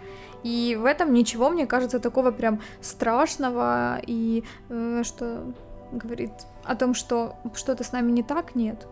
И 0.43 0.76
в 0.81 0.85
этом 0.85 1.12
ничего, 1.12 1.50
мне 1.50 1.67
кажется, 1.67 1.99
такого 1.99 2.31
прям 2.31 2.61
страшного 2.81 4.00
и 4.07 4.45
э, 4.69 5.03
что 5.05 5.53
говорит 5.91 6.31
о 6.65 6.76
том, 6.76 6.95
что 6.95 7.37
что-то 7.55 7.85
с 7.85 7.93
нами 7.93 8.12
не 8.12 8.23
так, 8.23 8.55
нет. 8.55 8.87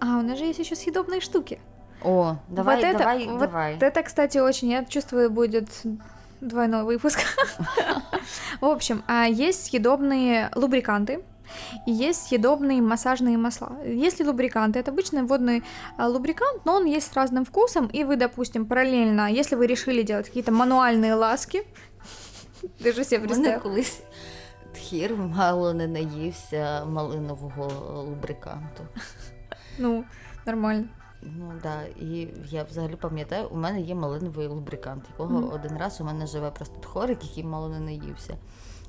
А, 0.00 0.18
у 0.18 0.22
нас 0.22 0.38
же 0.38 0.44
есть 0.44 0.58
еще 0.58 0.74
съедобные 0.74 1.20
штуки. 1.20 1.60
О, 2.02 2.36
давай, 2.48 2.76
вот 2.76 2.84
это, 2.84 2.98
давай, 2.98 3.26
вот 3.26 3.38
давай. 3.38 3.78
Это, 3.78 4.02
кстати, 4.02 4.38
очень, 4.38 4.70
я 4.70 4.84
чувствую, 4.84 5.30
будет 5.30 5.68
двойной 6.40 6.84
выпуск. 6.84 7.20
В 8.60 8.66
общем, 8.66 9.02
а, 9.06 9.26
есть 9.26 9.66
съедобные 9.66 10.50
лубриканты, 10.54 11.22
и 11.86 11.90
есть 11.90 12.28
съедобные 12.28 12.80
массажные 12.80 13.36
масла. 13.36 13.72
Если 13.84 14.24
лубриканты, 14.24 14.78
это 14.78 14.90
обычный 14.90 15.22
водный 15.22 15.62
а, 15.96 16.08
лубрикант, 16.08 16.64
но 16.64 16.76
он 16.76 16.84
есть 16.86 17.12
с 17.12 17.16
разным 17.16 17.44
вкусом, 17.44 17.86
и 17.86 18.04
вы, 18.04 18.16
допустим, 18.16 18.66
параллельно, 18.66 19.30
если 19.30 19.56
вы 19.56 19.66
решили 19.66 20.02
делать 20.02 20.26
какие-то 20.26 20.52
мануальные 20.52 21.14
ласки, 21.14 21.62
ж 22.78 23.04
себе 23.04 23.26
представ. 23.26 23.62
колись 23.62 24.02
тхір 24.72 25.16
мало 25.16 25.74
не 25.74 25.86
наївся 25.86 26.84
малинового 26.84 28.02
лубриканту. 28.02 28.82
Ну, 29.78 30.04
нормально. 30.46 30.84
Ну 31.22 31.52
да, 31.62 31.82
і 31.82 32.28
я 32.50 32.64
взагалі 32.64 32.96
пам'ятаю, 32.96 33.48
у 33.50 33.56
мене 33.56 33.80
є 33.80 33.94
малиновий 33.94 34.46
лубрикант, 34.46 35.04
якого 35.10 35.40
mm-hmm. 35.40 35.54
один 35.54 35.78
раз 35.78 36.00
у 36.00 36.04
мене 36.04 36.26
живе 36.26 36.50
просто 36.50 36.80
тхорик, 36.80 37.24
який 37.24 37.44
мало 37.44 37.68
не 37.68 37.80
наївся. 37.80 38.36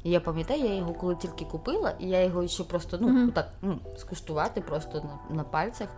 І 0.03 0.09
я 0.09 0.19
пам'ятаю, 0.19 0.63
я 0.63 0.75
його 0.75 0.93
коли 0.93 1.15
тільки 1.15 1.45
купила, 1.45 1.93
і 1.99 2.07
я 2.07 2.23
його 2.23 2.47
ще 2.47 2.63
просто 2.63 2.97
ну, 3.01 3.07
mm-hmm. 3.07 3.31
так 3.31 3.51
ну, 3.61 3.79
скуштувати 3.97 4.61
просто 4.61 5.01
на, 5.29 5.35
на 5.35 5.43
пальцях. 5.43 5.89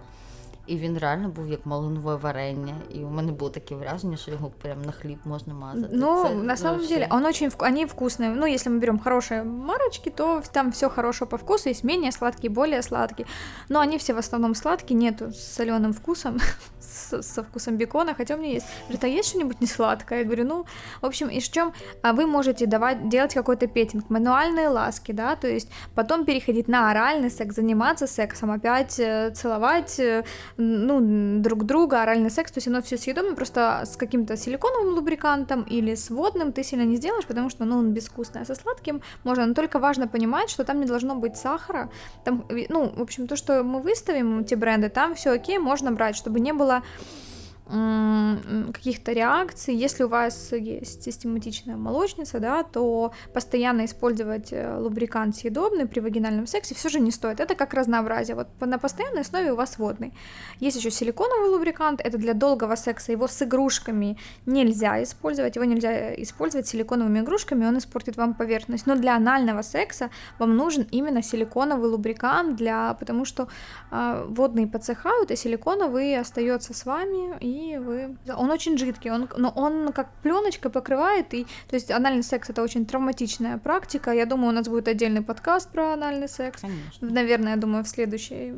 І 0.68 0.78
він 0.78 0.98
реально 0.98 1.30
був 1.30 1.48
як 1.48 1.66
малинове 1.66 2.16
варення. 2.16 2.76
И 2.96 3.04
у 3.04 3.10
мене 3.10 3.32
было 3.32 3.50
таке 3.50 3.76
вражение, 3.76 4.18
что 4.18 4.32
его 4.32 4.52
прям 4.62 4.82
на 4.82 4.92
хлеб 4.92 5.18
можно 5.26 5.54
мазать. 5.54 5.90
Ну, 5.92 6.26
Это, 6.26 6.34
на 6.34 6.58
самом 6.58 6.78
вообще... 6.78 6.96
деле, 6.96 7.08
он 7.12 7.26
очень 7.26 7.52
они 7.60 7.86
вкусные. 7.86 8.30
Ну, 8.30 8.46
если 8.46 8.72
мы 8.72 8.80
берем 8.80 9.00
хорошие 9.00 9.44
марочки, 9.44 10.10
то 10.10 10.42
там 10.54 10.72
все 10.72 10.90
хорошо 10.90 11.26
по 11.26 11.38
вкусу, 11.38 11.70
есть 11.70 11.84
менее 11.84 12.12
сладкие, 12.12 12.50
более 12.50 12.82
сладкие. 12.82 13.28
Но 13.70 13.80
они 13.80 13.98
все 13.98 14.14
в 14.14 14.18
основном 14.18 14.56
сладкие, 14.56 15.00
нету 15.00 15.32
с 15.32 15.56
соленым 15.56 15.94
вкусом, 15.94 16.40
со 16.80 17.44
вкусом 17.44 17.78
бекона, 17.78 18.14
хотя 18.14 18.36
у 18.36 18.38
меня 18.38 18.54
есть. 18.54 18.66
Говорит, 18.84 19.04
а 19.04 19.08
есть 19.08 19.30
что-нибудь 19.30 19.62
не 19.62 19.68
сладкое? 19.68 20.20
Я 20.20 20.26
говорю, 20.26 20.46
ну, 20.46 20.66
в 21.02 21.06
общем, 21.06 21.28
и 21.28 21.40
в 21.40 21.52
чем 21.52 21.74
а 22.02 22.14
вы 22.14 22.26
можете 22.26 22.66
давать, 22.66 23.10
делать 23.10 23.34
какой-то 23.34 23.68
петинг, 23.68 24.10
мануальные 24.10 24.68
ласки, 24.68 25.12
да, 25.12 25.36
то 25.36 25.48
есть 25.48 25.70
потом 25.96 26.26
переходить 26.26 26.68
на 26.68 26.92
оральный 26.92 27.30
секс, 27.30 27.56
заниматься 27.56 28.08
сексом, 28.08 28.52
опять 28.52 29.00
э, 29.00 29.32
целовать, 29.32 30.00
э, 30.00 30.24
ну, 30.58 31.40
друг 31.42 31.66
друга, 31.66 32.02
оральный 32.04 32.30
секс, 32.30 32.52
то 32.52 32.58
есть 32.58 32.68
оно 32.68 32.82
все 32.82 32.98
съедобно, 32.98 33.36
просто 33.36 33.84
с 33.86 33.96
каким-то 33.96 34.38
силиконовым 34.38 34.94
лубрикантом 34.94 35.64
или 35.64 35.96
с 35.96 36.10
водным 36.10 36.52
ты 36.52 36.64
сильно 36.64 36.84
не 36.84 36.98
сделаешь, 36.98 37.26
потому 37.26 37.50
что 37.50 37.66
ну, 37.66 37.78
он 37.78 37.92
безвкусный, 37.92 38.42
а 38.42 38.46
со 38.46 38.56
сладким 38.56 39.02
можно, 39.24 39.46
но 39.46 39.54
только 39.54 39.80
важно 39.80 40.08
понимать, 40.08 40.50
что 40.50 40.64
там 40.64 40.80
не 40.80 40.86
должно 40.86 41.16
быть 41.16 41.38
сахара, 41.38 41.90
там, 42.24 42.46
ну, 42.70 42.92
в 42.96 43.02
общем, 43.02 43.28
то, 43.28 43.36
что 43.36 43.64
мы 43.64 43.82
выставим, 43.82 44.46
те 44.46 44.56
бренды, 44.56 44.90
там 44.90 45.16
все 45.16 45.32
окей, 45.32 45.58
можно 45.58 45.92
брать, 45.92 46.16
чтобы 46.16 46.40
не 46.40 46.54
было 46.54 46.84
каких-то 47.66 49.14
реакций. 49.14 49.74
Если 49.74 50.04
у 50.04 50.10
вас 50.10 50.52
есть 50.52 51.04
систематичная 51.04 51.78
молочница, 51.78 52.40
да, 52.40 52.64
то 52.64 53.14
постоянно 53.34 53.86
использовать 53.86 54.52
э, 54.52 54.78
лубрикант 54.78 55.38
съедобный 55.38 55.88
при 55.88 56.02
вагинальном 56.02 56.46
сексе 56.46 56.76
все 56.76 56.90
же 56.90 57.00
не 57.00 57.12
стоит. 57.12 57.40
Это 57.40 57.56
как 57.56 57.74
разнообразие. 57.74 58.36
Вот 58.36 58.48
на 58.60 58.78
постоянной 58.78 59.22
основе 59.22 59.54
у 59.54 59.56
вас 59.56 59.78
водный. 59.78 60.14
Есть 60.60 60.78
еще 60.78 60.92
силиконовый 60.92 61.50
лубрикант, 61.50 62.02
это 62.02 62.18
для 62.18 62.34
долгого 62.34 62.76
секса. 62.76 63.14
Его 63.14 63.28
с 63.28 63.42
игрушками 63.42 64.18
нельзя 64.46 65.02
использовать. 65.02 65.56
Его 65.56 65.66
нельзя 65.66 66.14
использовать 66.16 66.68
силиконовыми 66.68 67.20
игрушками, 67.20 67.66
он 67.66 67.78
испортит 67.78 68.18
вам 68.18 68.34
поверхность. 68.34 68.88
Но 68.88 68.96
для 68.96 69.16
анального 69.16 69.62
секса 69.62 70.10
вам 70.38 70.58
нужен 70.58 70.86
именно 70.92 71.24
силиконовый 71.24 71.90
лубрикант, 71.90 72.58
для... 72.58 72.94
потому 72.96 73.24
что 73.24 73.48
э, 73.90 74.26
водные 74.28 74.68
подсыхают, 74.68 75.32
и 75.32 75.38
силиконовый 75.38 76.20
остается 76.20 76.74
с 76.74 76.86
вами, 76.86 77.38
и 77.40 77.53
вы... 77.78 78.18
Он 78.36 78.52
очень 78.52 78.78
жидкий, 78.78 79.12
он, 79.12 79.30
но 79.38 79.50
он 79.50 79.92
как 79.92 80.14
пленочка 80.22 80.70
покрывает, 80.70 81.34
и, 81.34 81.46
то 81.70 81.76
есть 81.76 81.92
анальный 81.92 82.24
секс 82.24 82.50
это 82.50 82.62
очень 82.62 82.86
травматичная 82.86 83.58
практика, 83.58 84.12
я 84.12 84.26
думаю, 84.26 84.50
у 84.50 84.56
нас 84.56 84.68
будет 84.68 84.88
отдельный 84.88 85.22
подкаст 85.22 85.72
про 85.72 85.94
анальный 85.94 86.30
секс. 86.30 86.62
Конечно. 86.62 87.10
Наверное, 87.10 87.52
я 87.52 87.58
думаю, 87.58 87.84
в 87.84 87.88
следующей 87.88 88.54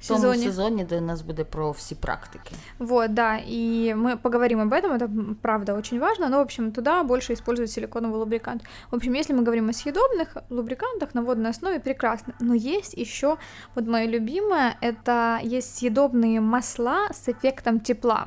в 0.00 0.08
тому 0.08 0.20
сезоні. 0.20 0.42
сезоні, 0.44 0.84
де 0.84 0.98
у 0.98 1.00
нас 1.00 1.22
будет 1.22 1.50
про 1.50 1.70
все 1.70 1.94
практики. 1.94 2.54
Вот, 2.78 3.14
да, 3.14 3.38
и 3.38 3.94
мы 3.96 4.16
поговорим 4.16 4.60
об 4.60 4.72
этом, 4.72 4.92
это 4.92 5.34
правда 5.42 5.74
очень 5.74 5.98
важно, 5.98 6.28
но, 6.28 6.38
в 6.38 6.40
общем, 6.40 6.72
туда 6.72 7.04
больше 7.04 7.32
используют 7.32 7.70
силиконовый 7.70 8.18
лубрикант. 8.18 8.62
В 8.90 8.96
общем, 8.96 9.14
если 9.14 9.34
мы 9.34 9.42
говорим 9.42 9.68
о 9.68 9.72
съедобных 9.72 10.36
лубрикантах 10.50 11.14
на 11.14 11.22
водной 11.22 11.50
основе, 11.50 11.80
прекрасно, 11.80 12.34
но 12.40 12.54
есть 12.54 12.94
еще, 12.94 13.36
вот 13.74 13.86
мое 13.86 14.06
любимое, 14.06 14.76
это 14.80 15.40
есть 15.42 15.76
съедобные 15.76 16.40
масла 16.40 17.08
с 17.12 17.28
эффектом 17.28 17.80
тепла, 17.80 18.26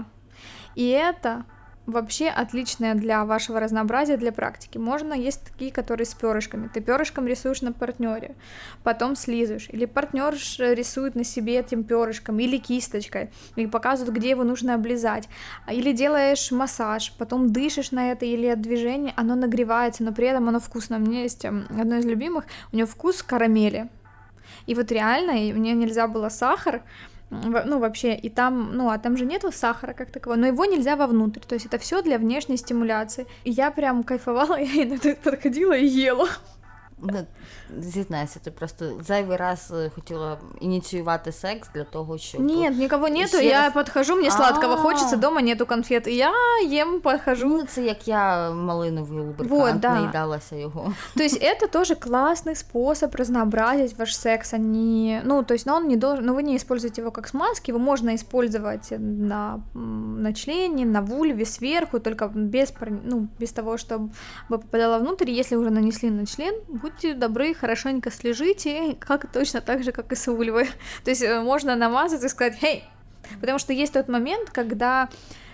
и 0.75 0.87
это 0.87 1.43
вообще 1.89 2.29
отличная 2.29 2.95
для 2.95 3.25
вашего 3.25 3.59
разнообразия, 3.59 4.17
для 4.17 4.31
практики. 4.31 4.77
Можно 4.77 5.13
есть 5.13 5.43
такие, 5.43 5.71
которые 5.71 6.05
с 6.05 6.13
перышками. 6.13 6.69
Ты 6.73 6.81
перышком 6.81 7.27
рисуешь 7.27 7.61
на 7.61 7.71
партнере, 7.71 8.35
потом 8.83 9.15
слизываешь. 9.15 9.67
Или 9.69 9.85
партнер 9.85 10.33
рисует 10.33 11.15
на 11.15 11.23
себе 11.23 11.59
этим 11.59 11.83
перышком, 11.83 12.39
или 12.39 12.57
кисточкой, 12.57 13.29
и 13.55 13.67
показывают, 13.67 14.15
где 14.15 14.29
его 14.29 14.43
нужно 14.43 14.75
облизать. 14.75 15.27
Или 15.69 15.91
делаешь 15.91 16.51
массаж, 16.51 17.13
потом 17.17 17.51
дышишь 17.51 17.91
на 17.91 18.11
это, 18.11 18.25
или 18.25 18.47
от 18.47 18.61
движения 18.61 19.13
оно 19.15 19.35
нагревается, 19.35 20.03
но 20.03 20.13
при 20.13 20.27
этом 20.27 20.47
оно 20.49 20.59
вкусно. 20.59 20.97
У 20.97 20.99
меня 20.99 21.23
есть 21.23 21.45
эм, 21.45 21.67
одно 21.69 21.97
из 21.97 22.05
любимых, 22.05 22.45
у 22.71 22.77
него 22.77 22.87
вкус 22.87 23.23
карамели. 23.23 23.89
И 24.65 24.75
вот 24.75 24.91
реально, 24.91 25.33
мне 25.33 25.73
нельзя 25.73 26.07
было 26.07 26.29
сахар, 26.29 26.83
ну, 27.29 27.79
вообще, 27.79 28.15
и 28.15 28.29
там, 28.29 28.75
ну, 28.75 28.89
а 28.89 28.97
там 28.97 29.17
же 29.17 29.25
нету 29.25 29.51
сахара 29.51 29.93
как 29.93 30.11
такового, 30.11 30.39
но 30.39 30.47
его 30.47 30.65
нельзя 30.65 30.95
вовнутрь, 30.95 31.41
то 31.41 31.53
есть 31.53 31.65
это 31.65 31.77
все 31.77 32.01
для 32.01 32.17
внешней 32.17 32.57
стимуляции. 32.57 33.27
И 33.43 33.51
я 33.51 33.71
прям 33.71 34.03
кайфовала, 34.03 34.55
я 34.59 34.83
иногда 34.83 35.15
подходила 35.15 35.73
и 35.73 35.85
ела. 35.85 36.27
Ну, 36.98 37.26
зізнайся, 37.78 38.40
ти 38.40 38.50
просто 38.50 38.92
зайвий 39.00 39.36
раз 39.36 39.72
хотіла 39.94 40.38
ініціювати 40.60 41.32
секс 41.32 41.68
для 41.74 41.84
того, 41.84 42.18
щоб... 42.18 42.40
Нет, 42.40 42.78
никого 42.78 43.08
нету, 43.08 43.38
я 43.38 43.62
раз... 43.62 43.72
подхожу, 43.72 44.16
мне 44.16 44.30
сладкого 44.30 44.76
хочется, 44.76 45.16
дома 45.16 45.42
нету 45.42 45.66
конфет, 45.66 46.06
и 46.08 46.12
я 46.12 46.32
ем, 46.62 47.00
подхожу. 47.00 47.48
Ну, 47.48 47.62
це 47.62 47.82
як 47.84 48.08
я 48.08 48.50
малиновий 48.50 49.20
лубрикант, 49.20 49.50
вот, 49.50 49.80
да. 49.80 49.94
наїдалася 49.94 50.56
його. 50.56 50.92
То 51.16 51.22
есть 51.22 51.42
это 51.42 51.68
тоже 51.68 51.94
классный 51.94 52.54
способ 52.54 53.14
разнообразить 53.14 53.98
ваш 53.98 54.16
секс, 54.16 54.54
а 54.54 54.58
не... 54.58 55.22
Ну, 55.24 55.42
то 55.42 55.54
есть, 55.54 55.66
но 55.66 55.76
он 55.76 55.88
не 55.88 55.96
должен... 55.96 56.24
Ну, 56.24 56.34
вы 56.34 56.42
не 56.42 56.56
используете 56.56 57.02
его 57.02 57.10
как 57.10 57.28
смазки, 57.28 57.70
его 57.70 57.80
можно 57.80 58.14
использовать 58.14 58.92
на, 58.98 59.60
на 59.74 60.32
члене, 60.32 60.86
на 60.86 61.00
вульве, 61.00 61.44
сверху, 61.44 62.00
только 62.00 62.30
без, 62.34 62.72
ну, 63.04 63.28
без 63.40 63.52
того, 63.52 63.76
чтобы 63.76 64.10
попадало 64.48 64.98
внутрь, 64.98 65.30
если 65.30 65.56
уже 65.56 65.70
нанесли 65.70 66.10
на 66.10 66.26
член, 66.26 66.54
будьте 66.89 67.13
добры, 67.13 67.53
хорошенько 67.53 68.11
слежите, 68.11 68.95
как 68.99 69.31
точно 69.31 69.61
так 69.61 69.83
же, 69.83 69.91
как 69.91 70.11
и 70.11 70.15
с 70.15 70.27
ульвой. 70.27 70.69
То 71.03 71.11
есть 71.11 71.21
э, 71.21 71.39
можно 71.41 71.75
намазать 71.75 72.23
и 72.23 72.27
сказать 72.27 72.57
«Хей!» 72.59 72.83
Потому 73.39 73.59
что 73.59 73.73
есть 73.73 73.93
тот 73.93 74.07
момент, 74.07 74.49
когда 74.49 75.07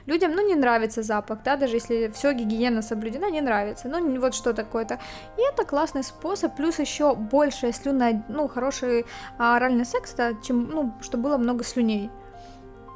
людям, 0.05 0.31
ну, 0.31 0.47
не 0.47 0.55
нравится 0.55 1.03
запах, 1.03 1.39
да, 1.43 1.57
даже 1.57 1.75
если 1.75 2.10
все 2.13 2.31
гигиена 2.31 2.81
соблюдена, 2.81 3.29
не 3.29 3.41
нравится, 3.41 3.89
ну, 3.89 4.19
вот 4.21 4.33
что 4.33 4.53
такое-то. 4.53 4.99
И 5.38 5.41
это 5.41 5.65
классный 5.65 6.03
способ, 6.03 6.55
плюс 6.55 6.79
еще 6.79 7.15
больше 7.15 7.73
слюна, 7.73 8.23
ну, 8.29 8.47
хороший 8.47 9.05
а, 9.38 9.57
оральный 9.57 9.86
секс, 9.86 10.13
да, 10.13 10.31
чем, 10.41 10.69
ну, 10.69 10.93
чтобы 11.01 11.23
было 11.23 11.38
много 11.38 11.65
слюней. 11.65 12.10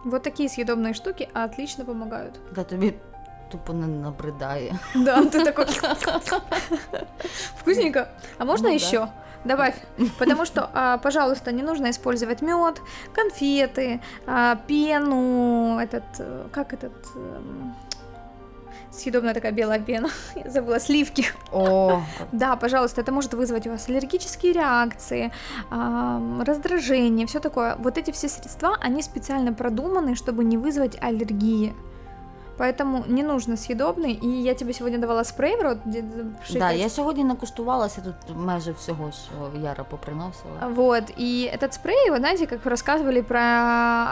Вот 0.05 0.23
такие 0.23 0.47
съедобные 0.47 0.93
штуки 0.93 1.27
отлично 1.33 1.83
помогают. 1.83 2.39
Да, 2.55 2.63
тебе 2.63 2.95
тупо 3.51 3.73
не 3.73 3.88
набридає. 3.88 4.75
Да, 4.95 5.21
ты 5.21 5.43
такой 5.43 5.65
вкусненько. 7.59 8.07
А 8.38 8.45
можно 8.45 8.69
ну, 8.69 8.75
еще? 8.75 8.99
Да. 8.99 9.13
Добавь, 9.45 9.75
потому 10.17 10.45
что, 10.45 10.69
а, 10.73 10.97
пожалуйста, 10.97 11.51
не 11.51 11.63
нужно 11.63 11.89
использовать 11.89 12.41
мед, 12.41 12.81
конфеты, 13.15 14.01
а, 14.27 14.57
пену, 14.67 15.79
этот, 15.79 16.03
э, 16.19 16.47
как 16.51 16.73
этот, 16.73 16.91
эм, 17.15 17.73
съедобная 18.91 19.33
такая 19.33 19.53
белая 19.53 19.79
пена, 19.79 20.09
я 20.35 20.51
забыла, 20.51 20.79
сливки. 20.79 21.25
О. 21.53 22.01
Да, 22.33 22.57
пожалуйста, 22.57 22.99
это 22.99 23.13
может 23.13 23.33
вызвать 23.33 23.65
у 23.67 23.71
вас 23.71 23.88
аллергические 23.89 24.51
реакции, 24.51 25.31
раздражение, 25.71 27.25
все 27.25 27.39
такое. 27.39 27.75
Вот 27.79 27.97
эти 27.97 28.12
все 28.12 28.27
средства, 28.27 28.77
они 28.81 29.01
специально 29.01 29.53
продуманы, 29.53 30.15
чтобы 30.15 30.43
не 30.43 30.57
вызвать 30.57 30.97
аллергии. 31.01 31.73
Поэтому 32.58 33.04
не 33.08 33.22
нужно 33.22 33.56
съедобний. 33.56 34.18
І 34.22 34.42
я 34.42 34.54
тобі 34.54 34.72
сьогодні 34.72 34.98
давала 34.98 35.24
спрей 35.24 35.56
в 35.56 35.62
рот. 35.62 35.78
Да, 36.54 36.72
я 36.72 36.88
сьогодні 36.88 37.24
накуштувалася 37.24 38.00
тут 38.00 38.37
майже 38.37 38.72
всього, 38.72 39.12
що 39.12 39.60
Яра 39.62 39.84
поприносила. 39.84 40.54
Вот, 40.74 41.04
и 41.18 41.50
этот 41.54 41.72
спрей, 41.72 42.10
вы 42.10 42.18
знаете, 42.18 42.46
как 42.46 42.66
рассказывали 42.66 43.22
про 43.22 43.40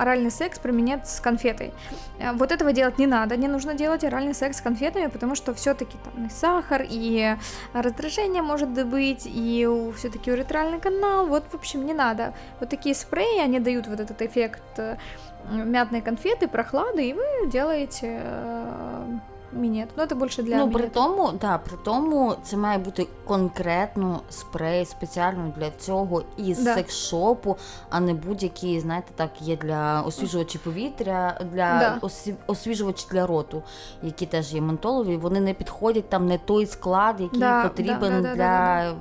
оральный 0.02 0.30
секс, 0.30 0.58
применять 0.58 1.08
с 1.08 1.20
конфетой. 1.20 1.72
Э, 2.20 2.32
вот 2.36 2.52
этого 2.52 2.72
делать 2.72 2.98
не 2.98 3.06
надо, 3.06 3.36
не 3.36 3.48
нужно 3.48 3.74
делать 3.74 4.04
оральный 4.04 4.34
секс 4.34 4.56
с 4.56 4.60
конфетами, 4.60 5.06
потому 5.06 5.36
что 5.36 5.52
все-таки 5.52 5.96
там 6.04 6.26
и 6.26 6.30
сахар, 6.30 6.86
и 6.90 7.36
раздражение 7.74 8.42
может 8.42 8.68
быть, 8.68 9.26
и 9.26 9.68
все-таки 9.96 10.32
уретральный 10.32 10.80
канал, 10.80 11.26
вот, 11.26 11.44
в 11.52 11.54
общем, 11.54 11.86
не 11.86 11.94
надо. 11.94 12.32
Вот 12.60 12.68
такие 12.68 12.94
спреи, 12.94 13.44
они 13.44 13.60
дают 13.60 13.86
вот 13.86 14.00
этот 14.00 14.22
эффект 14.22 14.78
э, 14.78 14.96
мятные 15.50 16.02
конфеты, 16.02 16.48
прохлады, 16.48 17.08
и 17.08 17.12
вы 17.14 17.50
делаете 17.50 18.22
э, 18.24 19.18
мінет. 19.52 19.88
Ну, 19.96 20.06
це 20.06 20.14
більше 20.14 20.42
для 20.42 20.56
Ну, 20.56 20.70
при 20.70 20.88
тому, 20.88 21.32
да, 21.40 21.58
при 21.58 21.76
тому 21.84 22.34
це 22.42 22.56
має 22.56 22.78
бути 22.78 23.06
конкретно 23.24 24.20
спрей 24.30 24.84
спеціально 24.84 25.52
для 25.56 25.70
цього 25.70 26.22
із 26.36 26.58
да. 26.58 26.74
секс-шопу, 26.74 27.56
а 27.90 28.00
не 28.00 28.14
будь-який, 28.14 28.80
знаєте, 28.80 29.08
так, 29.16 29.30
є 29.40 29.56
для 29.56 30.00
освіжувачі 30.00 30.58
повітря, 30.58 31.40
для 31.52 31.98
да. 32.00 32.00
освіжувачі 32.46 33.06
для 33.10 33.26
роту, 33.26 33.62
які 34.02 34.26
теж 34.26 34.54
є 34.54 34.60
ментолові, 34.60 35.16
вони 35.16 35.40
не 35.40 35.54
підходять 35.54 36.08
там 36.08 36.26
не 36.26 36.38
той 36.38 36.66
склад, 36.66 37.20
який 37.20 37.40
да, 37.40 37.62
потрібен 37.62 38.22
для 38.22 38.92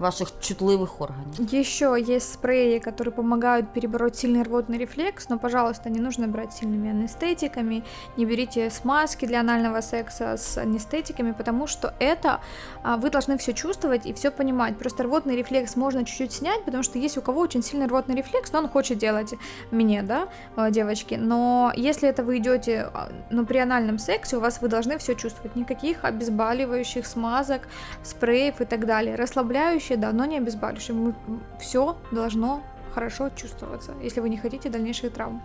Ваших 0.00 0.30
чутливых 0.40 1.00
органов. 1.00 1.38
Еще 1.38 1.96
есть 1.98 2.32
спреи, 2.32 2.78
которые 2.78 3.12
помогают 3.12 3.72
перебороть 3.72 4.16
сильный 4.16 4.42
рвотный 4.42 4.78
рефлекс, 4.78 5.28
но, 5.28 5.38
пожалуйста, 5.38 5.90
не 5.90 6.00
нужно 6.00 6.26
брать 6.26 6.52
сильными 6.52 6.90
анестетиками, 6.90 7.84
не 8.16 8.24
берите 8.24 8.70
смазки 8.70 9.26
для 9.26 9.40
анального 9.40 9.80
секса 9.82 10.36
с 10.36 10.58
анестетиками, 10.58 11.32
потому 11.32 11.66
что 11.66 11.94
это 12.00 12.40
а, 12.82 12.96
вы 12.96 13.10
должны 13.10 13.36
все 13.38 13.52
чувствовать 13.52 14.06
и 14.06 14.12
все 14.12 14.30
понимать. 14.30 14.78
Просто 14.78 15.02
рвотный 15.02 15.36
рефлекс 15.36 15.76
можно 15.76 16.04
чуть-чуть 16.04 16.32
снять, 16.32 16.64
потому 16.64 16.82
что 16.82 16.98
есть 16.98 17.18
у 17.18 17.22
кого 17.22 17.40
очень 17.40 17.62
сильный 17.62 17.86
рвотный 17.86 18.16
рефлекс, 18.16 18.52
но 18.52 18.60
он 18.60 18.68
хочет 18.68 18.98
делать 18.98 19.34
мне, 19.70 20.02
да, 20.02 20.28
а, 20.56 20.70
девочки. 20.70 21.14
Но 21.14 21.72
если 21.76 22.08
это 22.08 22.24
вы 22.24 22.38
идете, 22.38 22.88
а, 22.94 23.10
ну, 23.30 23.44
при 23.44 23.58
анальном 23.58 23.98
сексе, 23.98 24.38
у 24.38 24.40
вас 24.40 24.62
вы 24.62 24.68
должны 24.68 24.96
все 24.98 25.14
чувствовать, 25.14 25.56
никаких 25.56 26.04
обезболивающих 26.04 27.06
смазок, 27.06 27.68
спреев 28.02 28.60
и 28.60 28.64
так 28.64 28.86
далее. 28.86 29.14
Расслабляющие 29.14 29.89
обезболивающее, 29.90 29.96
да, 29.96 30.12
но 30.12 30.24
не 30.24 30.38
обезболивающее. 30.38 30.96
Мы, 30.96 31.14
все 31.58 31.96
должно 32.12 32.60
хорошо 32.94 33.30
чувствоваться, 33.30 33.92
если 34.02 34.20
вы 34.20 34.28
не 34.28 34.38
хотите 34.38 34.68
дальнейших 34.68 35.12
травм. 35.12 35.42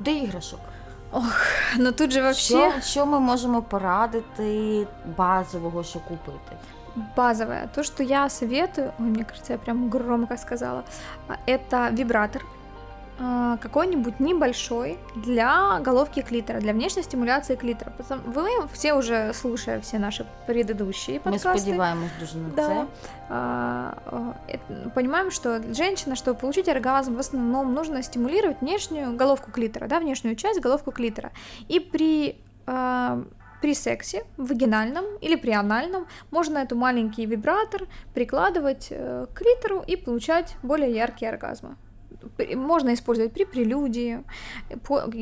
До 0.00 0.10
іграшок. 0.10 0.60
Ох, 1.12 1.46
ну 1.78 1.92
тут 1.92 2.10
же 2.10 2.22
вообще... 2.22 2.70
Що, 2.70 2.80
що 2.80 3.06
ми 3.06 3.20
можемо 3.20 3.62
порадити 3.62 4.86
базового, 5.16 5.84
що 5.84 6.00
купити? 6.00 6.56
Базовое. 7.16 7.68
То, 7.74 7.82
что 7.82 8.02
я 8.02 8.28
советую, 8.28 8.92
ой, 8.98 9.06
мне 9.06 9.24
кажется, 9.24 9.52
я 9.52 9.58
прям 9.58 9.90
громко 9.90 10.36
сказала, 10.36 10.82
это 11.46 11.90
вибратор. 11.94 12.42
А, 13.20 13.56
какой-нибудь 13.56 14.20
небольшой 14.20 14.96
для 15.16 15.80
головки 15.80 16.22
клитора, 16.22 16.60
для 16.60 16.72
внешней 16.72 17.02
стимуляции 17.02 17.56
клитора. 17.56 17.92
Вы 18.26 18.48
все 18.72 18.94
уже 18.94 19.32
слушая 19.34 19.80
все 19.80 19.98
наши 19.98 20.24
предыдущие 20.46 21.18
подкасты. 21.18 21.48
Мы 21.48 21.52
на 22.34 22.50
да. 22.54 22.86
А, 23.28 24.36
понимаем, 24.94 25.32
что 25.32 25.60
женщина, 25.74 26.14
чтобы 26.14 26.38
получить 26.38 26.68
оргазм, 26.68 27.16
в 27.16 27.18
основном 27.18 27.74
нужно 27.74 28.02
стимулировать 28.02 28.60
внешнюю 28.60 29.16
головку 29.16 29.50
клитора, 29.50 29.88
да, 29.88 29.98
внешнюю 29.98 30.36
часть 30.36 30.60
головку 30.60 30.92
клитора. 30.92 31.32
И 31.66 31.80
при 31.80 32.36
а, 32.66 33.24
при 33.60 33.74
сексе, 33.74 34.24
вагинальном 34.36 35.04
или 35.20 35.34
при 35.34 35.50
анальном, 35.50 36.06
можно 36.30 36.58
эту 36.58 36.76
маленький 36.76 37.26
вибратор 37.26 37.88
прикладывать 38.14 38.86
э, 38.90 39.26
к 39.34 39.36
клитору 39.36 39.82
и 39.84 39.96
получать 39.96 40.56
более 40.62 40.94
яркие 40.94 41.32
оргазмы 41.32 41.76
можно 42.54 42.94
использовать 42.94 43.32
при 43.32 43.44
прелюдии, 43.44 44.24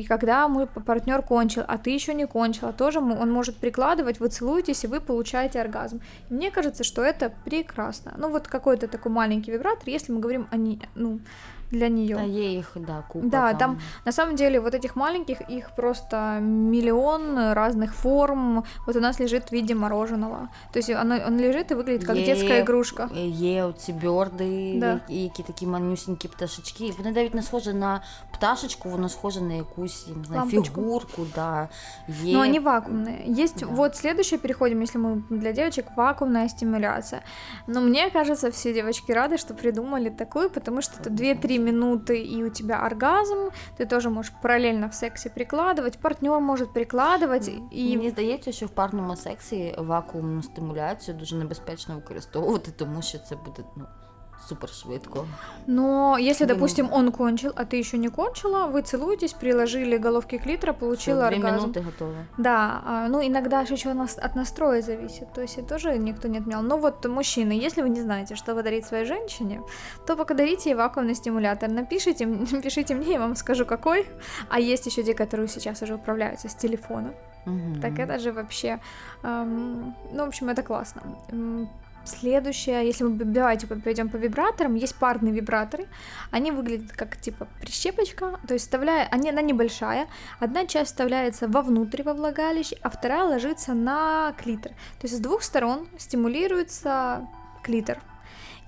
когда 0.07 0.47
мой 0.47 0.67
партнер 0.67 1.21
кончил, 1.21 1.63
а 1.67 1.77
ты 1.77 1.91
еще 1.91 2.13
не 2.13 2.27
кончила, 2.27 2.73
тоже 2.73 2.99
он 2.99 3.31
может 3.31 3.57
прикладывать, 3.57 4.19
вы 4.19 4.29
целуетесь, 4.29 4.83
и 4.83 4.87
вы 4.87 4.99
получаете 4.99 5.61
оргазм. 5.61 6.01
И 6.29 6.33
мне 6.33 6.51
кажется, 6.51 6.83
что 6.83 7.03
это 7.03 7.33
прекрасно. 7.45 8.13
Ну 8.17 8.29
вот 8.29 8.47
какой-то 8.47 8.87
такой 8.87 9.11
маленький 9.11 9.51
вибратор, 9.51 9.87
если 9.87 10.11
мы 10.11 10.19
говорим 10.19 10.47
о 10.51 10.57
не, 10.57 10.79
ну, 10.95 11.19
для 11.72 11.88
нее. 11.88 12.16
Да, 12.16 12.24
их, 12.24 12.72
да, 12.74 13.02
купа. 13.08 13.26
Да, 13.26 13.48
там. 13.48 13.58
там 13.58 13.80
на 14.04 14.12
самом 14.12 14.36
деле 14.36 14.60
вот 14.60 14.74
этих 14.74 14.94
маленьких 14.94 15.40
их 15.50 15.70
просто 15.74 16.38
миллион 16.40 17.52
разных 17.52 17.94
форм. 17.94 18.64
Вот 18.86 18.96
у 18.96 19.00
нас 19.00 19.20
лежит 19.20 19.48
в 19.48 19.52
виде 19.52 19.74
мороженого. 19.74 20.48
То 20.72 20.78
есть 20.78 20.90
он, 20.90 21.12
он 21.12 21.38
лежит 21.38 21.72
и 21.72 21.74
выглядит 21.74 22.04
как 22.04 22.16
є, 22.16 22.26
детская 22.26 22.60
игрушка. 22.60 23.08
Є 23.26 23.64
оці 23.64 23.92
бьорди, 23.92 24.74
да. 24.80 25.00
які 25.08 25.42
такі 25.42 25.66
манюсенькі 25.66 26.28
пташечки. 26.28 26.94
Вони 26.98 27.12
навіть 27.12 27.34
не 27.34 27.42
схожі 27.42 27.72
на 27.72 28.02
пташечку, 28.32 28.88
воно 28.88 29.08
схоже 29.08 29.40
на 29.40 29.54
якусь, 29.54 30.06
не 30.16 30.24
знаю, 30.24 30.50
фигурку, 30.50 31.26
да. 31.34 31.68
Є... 32.22 32.36
Но 32.36 32.40
они 32.42 32.60
вакуумные. 32.60 33.42
Есть 33.42 33.60
да. 33.60 33.66
вот 33.66 33.96
следующее 33.96 34.38
переходим, 34.38 34.82
если 34.82 35.00
мы 35.00 35.22
для 35.30 35.52
девочек 35.52 35.86
вакуумная 35.96 36.48
стимуляция. 36.48 37.22
Но 37.66 37.80
мне 37.80 38.10
кажется, 38.10 38.50
все 38.50 38.74
девочки 38.74 39.12
рады, 39.12 39.38
что 39.38 39.54
придумали 39.54 40.10
такую, 40.10 40.50
потому 40.50 40.82
что 40.82 41.00
это 41.00 41.10
2-3 41.10 41.55
минуты, 41.56 42.22
и 42.22 42.44
у 42.44 42.50
тебя 42.50 42.86
оргазм, 42.86 43.50
ты 43.78 43.86
тоже 43.86 44.10
можешь 44.10 44.32
параллельно 44.42 44.88
в 44.88 44.94
сексе 44.94 45.30
прикладывать, 45.30 45.98
партнер 45.98 46.40
может 46.40 46.72
прикладывать. 46.72 47.50
І... 47.70 47.96
Мені 47.96 48.10
здається, 48.10 48.52
що 48.52 48.66
в 48.66 48.70
парному 48.70 49.16
сексі 49.16 49.74
вакуумну 49.78 50.42
стимуляцію 50.42 51.16
дуже 51.16 51.36
небезпечно 51.36 51.94
використовувати, 51.94 52.72
тому 52.76 53.02
що 53.02 53.18
це 53.18 53.36
буде 53.36 53.62
ну, 53.76 53.84
супер 54.47 54.69
швидко. 54.69 55.25
Но 55.67 56.17
если, 56.17 56.45
Думаю. 56.45 56.55
допустим, 56.55 56.89
он 56.93 57.11
кончил, 57.11 57.51
а 57.55 57.65
ты 57.65 57.77
еще 57.77 57.97
не 57.97 58.07
кончила, 58.07 58.67
вы 58.67 58.81
целуетесь, 58.81 59.33
приложили 59.33 59.97
головки 59.97 60.37
клитора, 60.37 60.73
получила 60.73 61.27
Все, 61.27 61.35
оргазм. 61.35 61.63
минуты 61.63 61.81
готово. 61.81 62.13
Да, 62.37 62.81
а, 62.85 63.07
ну 63.09 63.25
иногда 63.25 63.65
же 63.65 63.73
еще 63.73 63.91
от 63.91 64.35
настроя 64.35 64.81
зависит, 64.81 65.33
то 65.33 65.41
есть 65.41 65.57
это 65.57 65.67
тоже 65.67 65.97
никто 65.97 66.27
не 66.27 66.39
отменял. 66.39 66.61
Но 66.61 66.77
вот 66.77 67.05
мужчины, 67.05 67.51
если 67.51 67.81
вы 67.81 67.89
не 67.89 68.01
знаете, 68.01 68.35
что 68.35 68.55
подарить 68.55 68.85
своей 68.85 69.05
женщине, 69.05 69.61
то 70.05 70.15
подарите 70.15 70.69
ей 70.69 70.75
вакуумный 70.75 71.15
стимулятор. 71.15 71.69
Напишите, 71.69 72.25
напишите 72.51 72.95
мне, 72.95 73.13
я 73.13 73.19
вам 73.19 73.35
скажу 73.35 73.65
какой. 73.65 74.07
А 74.49 74.59
есть 74.59 74.85
еще 74.85 75.03
те, 75.03 75.13
которые 75.13 75.47
сейчас 75.47 75.81
уже 75.81 75.95
управляются 75.95 76.47
с 76.47 76.55
телефона. 76.55 77.13
Угу. 77.45 77.81
Так 77.81 77.99
это 77.99 78.19
же 78.19 78.31
вообще, 78.31 78.79
эм, 79.23 79.95
ну, 80.11 80.25
в 80.25 80.27
общем, 80.27 80.49
это 80.49 80.63
классно. 80.63 81.01
Следующее, 82.07 82.85
если 82.85 83.03
мы 83.03 83.17
давайте 83.25 83.67
пойдем 83.67 84.09
по 84.09 84.15
вибраторам, 84.15 84.75
есть 84.75 84.95
парные 84.95 85.33
вибраторы. 85.33 85.87
Они 86.31 86.51
выглядят 86.51 86.93
как 86.93 87.17
типа 87.17 87.47
прищепочка, 87.59 88.39
то 88.47 88.53
есть 88.53 88.65
вставляя, 88.65 89.07
они, 89.11 89.29
она 89.29 89.41
небольшая. 89.41 90.07
Одна 90.39 90.65
часть 90.65 90.91
вставляется 90.91 91.49
вовнутрь 91.49 92.03
во 92.03 92.13
влагалище, 92.13 92.77
а 92.81 92.89
вторая 92.89 93.25
ложится 93.25 93.73
на 93.73 94.33
клитор. 94.37 94.71
То 94.71 95.03
есть 95.03 95.17
с 95.17 95.19
двух 95.19 95.43
сторон 95.43 95.87
стимулируется 95.97 97.27
клитор. 97.61 97.99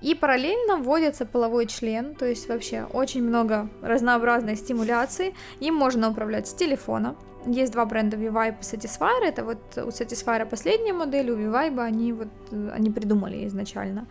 И 0.00 0.14
параллельно 0.14 0.76
вводится 0.76 1.26
половой 1.26 1.66
член, 1.66 2.14
то 2.14 2.26
есть 2.26 2.48
вообще 2.48 2.86
очень 2.92 3.22
много 3.22 3.68
разнообразной 3.82 4.56
стимуляции. 4.56 5.34
Им 5.60 5.74
можно 5.74 6.10
управлять 6.10 6.48
с 6.48 6.54
телефона. 6.54 7.16
Есть 7.46 7.72
два 7.72 7.84
бренда 7.84 8.16
V-Vibe 8.16 8.56
и 8.60 8.62
Satisfyer. 8.62 9.24
Это 9.24 9.44
вот 9.44 9.58
у 9.76 9.88
Satisfyer 9.88 10.46
последняя 10.46 10.92
модель, 10.92 11.30
у 11.30 11.36
V-Vibe 11.36 11.80
они 11.80 12.12
вот 12.12 12.28
они 12.50 12.90
придумали 12.90 13.46
изначально 13.46 14.06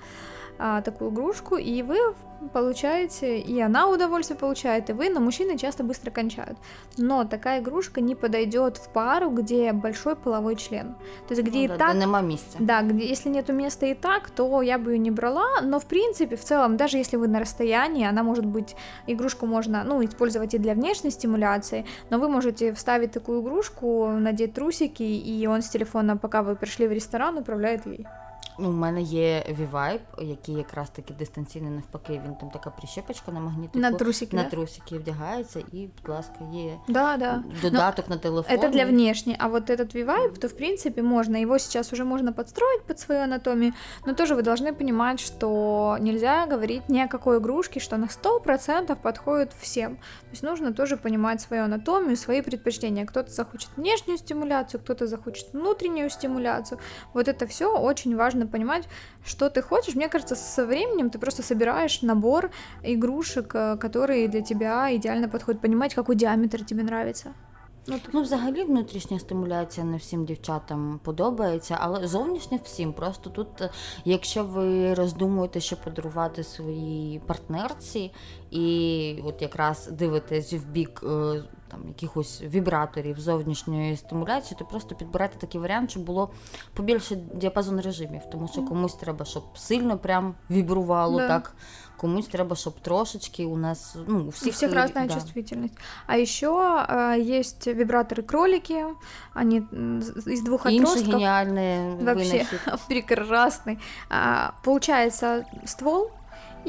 а, 0.61 0.81
такую 0.81 1.11
игрушку, 1.11 1.55
и 1.55 1.81
вы 1.81 1.97
получаете, 2.53 3.39
и 3.39 3.59
она 3.61 3.87
удовольствие 3.87 4.37
получает, 4.37 4.89
и 4.89 4.93
вы, 4.93 5.09
но 5.09 5.21
мужчины 5.21 5.57
часто 5.57 5.83
быстро 5.85 6.11
кончают. 6.11 6.57
Но 6.97 7.23
такая 7.23 7.61
игрушка 7.61 8.01
не 8.01 8.13
подойдет 8.13 8.75
в 8.77 8.89
пару, 8.89 9.29
где 9.29 9.71
большой 9.71 10.17
половой 10.17 10.57
член. 10.57 10.95
То 11.27 11.33
есть 11.33 11.43
где 11.43 11.59
ну, 11.59 11.65
и 11.65 11.67
да, 11.69 11.77
так... 11.77 11.95
нема 11.95 12.21
места. 12.21 12.57
Да, 12.59 12.81
где, 12.81 13.07
если 13.07 13.29
нету 13.29 13.53
места 13.53 13.85
и 13.85 13.93
так, 13.93 14.29
то 14.29 14.61
я 14.61 14.77
бы 14.77 14.91
ее 14.91 14.97
не 14.97 15.11
брала, 15.11 15.61
но 15.61 15.79
в 15.79 15.85
принципе, 15.85 16.35
в 16.35 16.43
целом, 16.43 16.75
даже 16.75 16.97
если 16.97 17.15
вы 17.15 17.29
на 17.29 17.39
расстоянии, 17.39 18.05
она 18.05 18.23
может 18.23 18.45
быть, 18.45 18.75
игрушку 19.07 19.45
можно, 19.45 19.83
ну, 19.85 20.03
использовать 20.03 20.53
и 20.53 20.57
для 20.57 20.73
внешней 20.73 21.11
стимуляции, 21.11 21.85
но 22.09 22.19
вы 22.19 22.27
можете 22.27 22.73
вставить 22.73 23.13
такую 23.13 23.41
игрушку, 23.41 24.07
надеть 24.07 24.53
трусики, 24.53 25.03
и 25.03 25.47
он 25.47 25.61
с 25.61 25.69
телефона, 25.69 26.17
пока 26.17 26.43
вы 26.43 26.57
пришли 26.57 26.85
в 26.85 26.91
ресторан, 26.91 27.37
управляет 27.37 27.85
ей. 27.85 28.05
Ну, 28.58 28.68
У 28.68 28.72
мене 28.72 29.02
є 29.02 29.44
V-Vibe, 29.48 30.24
який 30.24 30.54
якраз 30.54 30.90
таки 30.90 31.14
дистанційний 31.14 31.70
навпаки, 31.70 32.20
він 32.24 32.34
там 32.34 32.50
така 32.50 32.70
прищепочка 32.70 33.32
на 33.32 33.40
магнітику. 33.40 33.78
На 33.78 33.92
трусики, 33.92 34.36
на 34.36 34.42
да? 34.42 34.50
трусики 34.50 34.98
вдягається 34.98 35.60
і, 35.72 35.88
будь 36.02 36.08
ласка, 36.08 36.34
є 36.52 36.78
да, 36.88 37.16
да. 37.16 37.42
додаток 37.62 38.08
Но 38.08 38.14
на 38.14 38.20
телефон. 38.20 38.56
Это 38.56 38.70
для 38.70 38.84
внешней, 38.86 39.36
а 39.38 39.48
вот 39.48 39.70
этот 39.70 39.94
V-Vibe, 39.94 40.38
то 40.38 40.48
в 40.48 40.56
принципе 40.56 41.02
можно, 41.02 41.36
его 41.36 41.58
сейчас 41.58 41.92
уже 41.92 42.04
можно 42.04 42.32
подстроить 42.32 42.82
под 42.82 43.00
свою 43.00 43.20
анатомию, 43.20 43.72
но 44.06 44.14
тоже 44.14 44.34
вы 44.34 44.42
должны 44.42 44.72
понимать, 44.72 45.20
что 45.20 45.96
нельзя 46.00 46.46
говорить 46.46 46.88
ни 46.88 47.00
о 47.00 47.08
какой 47.08 47.38
игрушке, 47.38 47.80
что 47.80 47.96
на 47.96 48.06
100% 48.06 48.96
подходит 49.02 49.52
всем. 49.60 49.96
То 49.96 50.30
есть 50.30 50.42
нужно 50.42 50.72
тоже 50.72 50.96
понимать 50.96 51.40
свою 51.40 51.64
анатомию, 51.64 52.16
свои 52.16 52.42
предпочтения. 52.42 53.04
Кто-то 53.06 53.30
захочет 53.30 53.70
внешнюю 53.76 54.18
стимуляцию, 54.18 54.80
кто-то 54.80 55.06
захочет 55.06 55.52
внутреннюю 55.52 56.10
стимуляцию. 56.10 56.78
Вот 57.14 57.28
это 57.28 57.46
все 57.46 57.76
очень 57.76 58.16
важно 58.16 58.27
понимать, 58.46 58.88
что 59.24 59.50
ты 59.50 59.62
хочешь. 59.62 59.94
Мне 59.94 60.08
кажется, 60.08 60.36
со 60.36 60.66
временем 60.66 61.10
ты 61.10 61.18
просто 61.18 61.42
собираешь 61.42 62.02
набор 62.02 62.50
игрушек, 62.82 63.54
э, 63.54 63.76
которые 63.76 64.28
для 64.28 64.42
тебя 64.42 64.94
идеально 64.94 65.28
подходят, 65.28 65.60
понимать, 65.60 65.94
какой 65.94 66.16
диаметр 66.16 66.64
тебе 66.64 66.82
нравится. 66.82 67.34
Ну, 67.86 67.96
ну, 68.12 68.22
взагалі, 68.22 68.64
внутрішня 68.64 69.18
стимуляція 69.18 69.86
не 69.86 69.96
всім 69.96 70.24
дівчатам 70.24 71.00
подобається, 71.02 71.78
але 71.80 72.06
зовнішня 72.06 72.58
всім. 72.64 72.92
Просто 72.92 73.30
тут, 73.30 73.60
е, 73.60 73.70
якщо 74.04 74.44
ви 74.44 74.94
роздумуєте, 74.94 75.60
що 75.60 75.76
подарувати 75.76 76.44
своїй 76.44 77.18
партнерці, 77.26 78.12
і 78.50 79.18
от 79.24 79.42
якраз 79.42 79.86
дивитесь 79.86 80.52
в 80.52 80.66
бік 80.66 81.00
е, 81.02 81.42
там 81.68 81.88
якихось 81.88 82.42
вібраторів 82.42 83.20
зовнішньої 83.20 83.96
стимуляції, 83.96 84.56
то 84.58 84.64
просто 84.64 84.94
підбирайте 84.94 85.38
такий 85.38 85.60
варіант, 85.60 85.90
щоб 85.90 86.02
було 86.02 86.30
побільше 86.74 87.16
діапазон 87.16 87.80
режимів, 87.80 88.22
тому 88.32 88.48
що 88.48 88.62
комусь 88.62 88.94
треба, 88.94 89.24
щоб 89.24 89.42
сильно 89.54 89.98
прям 89.98 90.34
вібрувало 90.50 91.18
да. 91.18 91.28
так. 91.28 91.54
Комусь 91.96 92.26
треба, 92.26 92.56
щоб 92.56 92.80
трошечки 92.80 93.44
у 93.44 93.56
нас, 93.56 93.96
ну, 94.06 94.24
у 94.24 94.28
всех... 94.28 94.48
У 94.48 94.50
всех 94.50 94.74
разная 94.74 95.06
да. 95.06 95.14
чувствительность. 95.14 95.74
А 96.06 96.16
еще 96.18 96.86
э, 96.88 97.38
есть 97.38 97.66
вибраторы 97.66 98.22
кролики, 98.22 98.84
они 99.34 99.58
из 100.26 100.42
двух 100.42 100.66
отростков. 100.66 100.98
Інший 100.98 101.12
гениальный 101.12 102.04
Вообще 102.04 102.46
прекрасный. 102.88 103.78
А, 104.10 104.52
получается 104.62 105.46
ствол, 105.64 106.10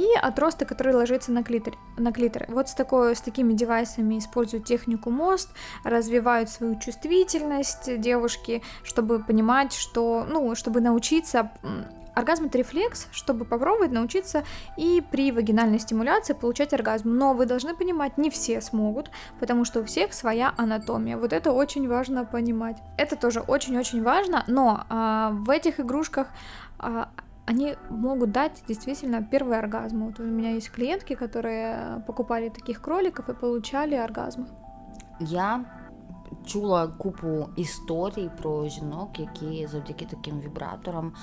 и 0.01 0.17
отросток, 0.17 0.69
который 0.69 0.95
ложится 0.95 1.31
на 1.31 1.43
клитор. 1.43 1.75
На 1.99 2.13
клитор. 2.13 2.47
Вот 2.49 2.69
с, 2.69 2.75
такой, 2.75 3.15
с 3.15 3.21
такими 3.21 3.53
девайсами 3.53 4.19
используют 4.19 4.65
технику 4.65 5.11
мост, 5.11 5.51
развивают 5.85 6.49
свою 6.49 6.79
чувствительность 6.79 8.01
девушки, 8.01 8.63
чтобы 8.83 9.23
понимать, 9.23 9.75
что, 9.75 10.27
ну, 10.29 10.55
чтобы 10.55 10.81
научиться 10.81 11.51
Оргазм 12.13 12.47
это 12.47 12.59
рефлекс, 12.59 13.07
чтобы 13.13 13.45
попробовать 13.45 13.93
научиться 13.93 14.45
и 14.77 15.03
при 15.13 15.31
вагинальной 15.31 15.79
стимуляции 15.79 16.35
получать 16.35 16.75
оргазм. 16.75 17.17
Но 17.17 17.35
вы 17.35 17.47
должны 17.47 17.75
понимать, 17.75 18.19
не 18.19 18.31
все 18.31 18.61
смогут, 18.61 19.11
потому 19.39 19.65
что 19.65 19.81
у 19.81 19.85
всех 19.85 20.13
своя 20.13 20.53
анатомия. 20.57 21.17
Вот 21.17 21.33
это 21.33 21.53
очень 21.53 21.89
важно 21.89 22.25
понимать. 22.25 22.79
Это 22.99 23.17
тоже 23.17 23.41
очень-очень 23.41 24.03
важно, 24.03 24.45
но 24.49 24.85
а, 24.89 25.31
в 25.33 25.49
этих 25.51 25.79
игрушках 25.79 26.27
а, 26.79 27.11
они 27.51 27.75
могут 27.89 28.31
дать 28.31 28.63
действительно 28.69 29.25
первый 29.25 29.59
оргазм. 29.59 30.05
Вот 30.05 30.21
у 30.21 30.23
меня 30.23 30.53
есть 30.53 30.71
клиентки, 30.71 31.17
которые 31.17 32.01
покупали 32.07 32.49
таких 32.49 32.81
кроликов 32.81 33.29
и 33.29 33.35
получали 33.35 33.97
оргазмы. 33.97 34.47
Я 35.19 35.65
чула 36.46 36.88
купу 36.88 37.50
історій 37.56 38.30
про 38.42 38.70
жінок, 38.70 39.20
які 39.20 39.68
завдяки 39.68 40.06
таким 40.06 40.40
вібраторам 40.40 41.14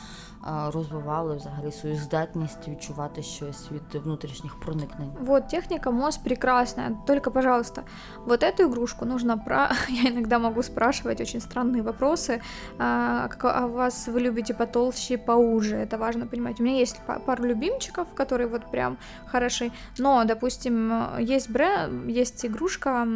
розвивали 0.73 1.37
взагалі 1.37 1.73
свою 1.73 1.97
здатність 1.97 2.69
відчувати 2.69 3.23
щось 3.23 3.71
від 3.73 4.03
внутрішніх 4.03 4.61
проникнень. 4.61 5.11
Вот 5.21 5.49
техника 5.49 5.91
МОЗ 5.91 6.17
прекрасная. 6.17 6.97
Только, 7.07 7.31
пожалуйста, 7.31 7.83
вот 8.27 8.43
эту 8.43 8.63
игрушку 8.63 9.05
нужно 9.05 9.39
про... 9.39 9.71
Я 9.89 10.11
иногда 10.11 10.39
могу 10.39 10.63
спрашивать 10.63 11.21
очень 11.21 11.41
странные 11.41 11.83
вопросы. 11.83 12.41
А, 12.79 13.29
как, 13.29 13.45
а 13.45 13.67
вас 13.67 14.09
вы 14.09 14.21
любите 14.21 14.55
потолще, 14.55 15.17
поуже? 15.17 15.77
Это 15.77 15.99
важно 15.99 16.27
понимать. 16.27 16.61
У 16.61 16.65
меня 16.65 16.79
есть 16.79 17.01
пару 17.27 17.45
любимчиков, 17.45 18.07
которые 18.15 18.49
вот 18.49 18.71
прям 18.71 18.97
хороши. 19.27 19.71
Но, 19.99 20.25
допустим, 20.25 20.93
есть 21.21 21.51
бренд, 21.51 22.09
есть 22.09 22.45
игрушка 22.45 23.07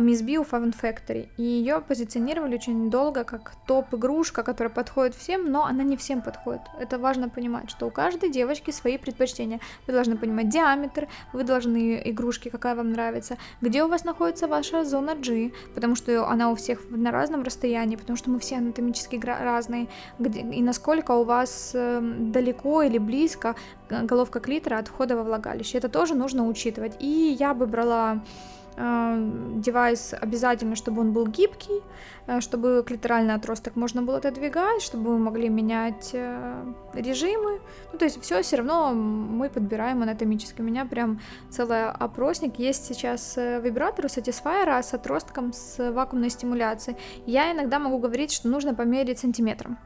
Miss 0.00 0.22
Bio 0.22 0.46
Fun 0.48 0.74
Factory. 0.74 1.28
И 1.36 1.42
ее 1.42 1.80
позиционировали 1.80 2.54
очень 2.54 2.90
долго 2.90 3.24
как 3.24 3.52
топ-игрушка, 3.66 4.42
которая 4.42 4.72
подходит 4.72 5.14
всем, 5.14 5.50
но 5.50 5.64
она 5.64 5.82
не 5.82 5.96
всем 5.96 6.22
подходит. 6.22 6.62
Это 6.78 6.98
важно 6.98 7.28
понимать, 7.28 7.70
что 7.70 7.86
у 7.86 7.90
каждой 7.90 8.30
девочки 8.30 8.70
свои 8.70 8.98
предпочтения. 8.98 9.60
Вы 9.86 9.92
должны 9.92 10.16
понимать 10.16 10.48
диаметр, 10.48 11.08
вы 11.32 11.44
должны 11.44 12.00
игрушки, 12.04 12.48
какая 12.48 12.74
вам 12.74 12.92
нравится, 12.92 13.36
где 13.60 13.84
у 13.84 13.88
вас 13.88 14.04
находится 14.04 14.46
ваша 14.46 14.84
зона 14.84 15.14
G, 15.14 15.52
потому 15.74 15.94
что 15.94 16.28
она 16.28 16.50
у 16.50 16.54
всех 16.54 16.90
на 16.90 17.10
разном 17.10 17.42
расстоянии, 17.42 17.96
потому 17.96 18.16
что 18.16 18.30
мы 18.30 18.38
все 18.38 18.56
анатомически 18.56 19.20
разные, 19.24 19.88
где, 20.18 20.40
и 20.40 20.62
насколько 20.62 21.12
у 21.12 21.24
вас 21.24 21.72
э, 21.74 22.00
далеко 22.00 22.82
или 22.82 22.98
близко 22.98 23.54
головка 23.88 24.40
клитора 24.40 24.78
от 24.78 24.88
входа 24.88 25.16
во 25.16 25.22
влагалище. 25.22 25.78
Это 25.78 25.88
тоже 25.88 26.14
нужно 26.14 26.46
учитывать. 26.46 26.96
И 27.00 27.36
я 27.38 27.54
бы 27.54 27.66
брала 27.66 28.22
Э, 28.22 28.61
девайс 28.76 30.14
обязательно, 30.18 30.76
чтобы 30.76 31.02
он 31.02 31.12
был 31.12 31.26
гибкий, 31.26 31.82
э, 32.26 32.40
чтобы 32.40 32.82
клиторальный 32.86 33.34
отросток 33.34 33.76
можно 33.76 34.02
было 34.02 34.18
отодвигать, 34.18 34.82
чтобы 34.82 35.10
мы 35.10 35.18
могли 35.18 35.48
менять 35.48 36.10
э, 36.14 36.64
режимы. 36.94 37.60
Ну, 37.92 37.98
то 37.98 38.04
есть 38.04 38.20
все 38.22 38.42
все 38.42 38.56
равно 38.56 38.92
мы 38.92 39.50
подбираем 39.50 40.02
анатомически. 40.02 40.60
У 40.62 40.64
меня 40.64 40.86
прям 40.86 41.20
целый 41.50 41.90
опросник. 41.90 42.58
Есть 42.58 42.86
сейчас 42.86 43.36
вибратор 43.36 44.06
у 44.06 44.08
Satisfyer 44.08 44.82
с 44.82 44.94
отростком 44.94 45.52
с 45.52 45.92
вакуумной 45.92 46.30
стимуляцией. 46.30 46.96
Я 47.26 47.52
иногда 47.52 47.78
могу 47.78 47.98
говорить, 47.98 48.32
что 48.32 48.48
нужно 48.48 48.74
померить 48.74 49.18
сантиметром. 49.18 49.78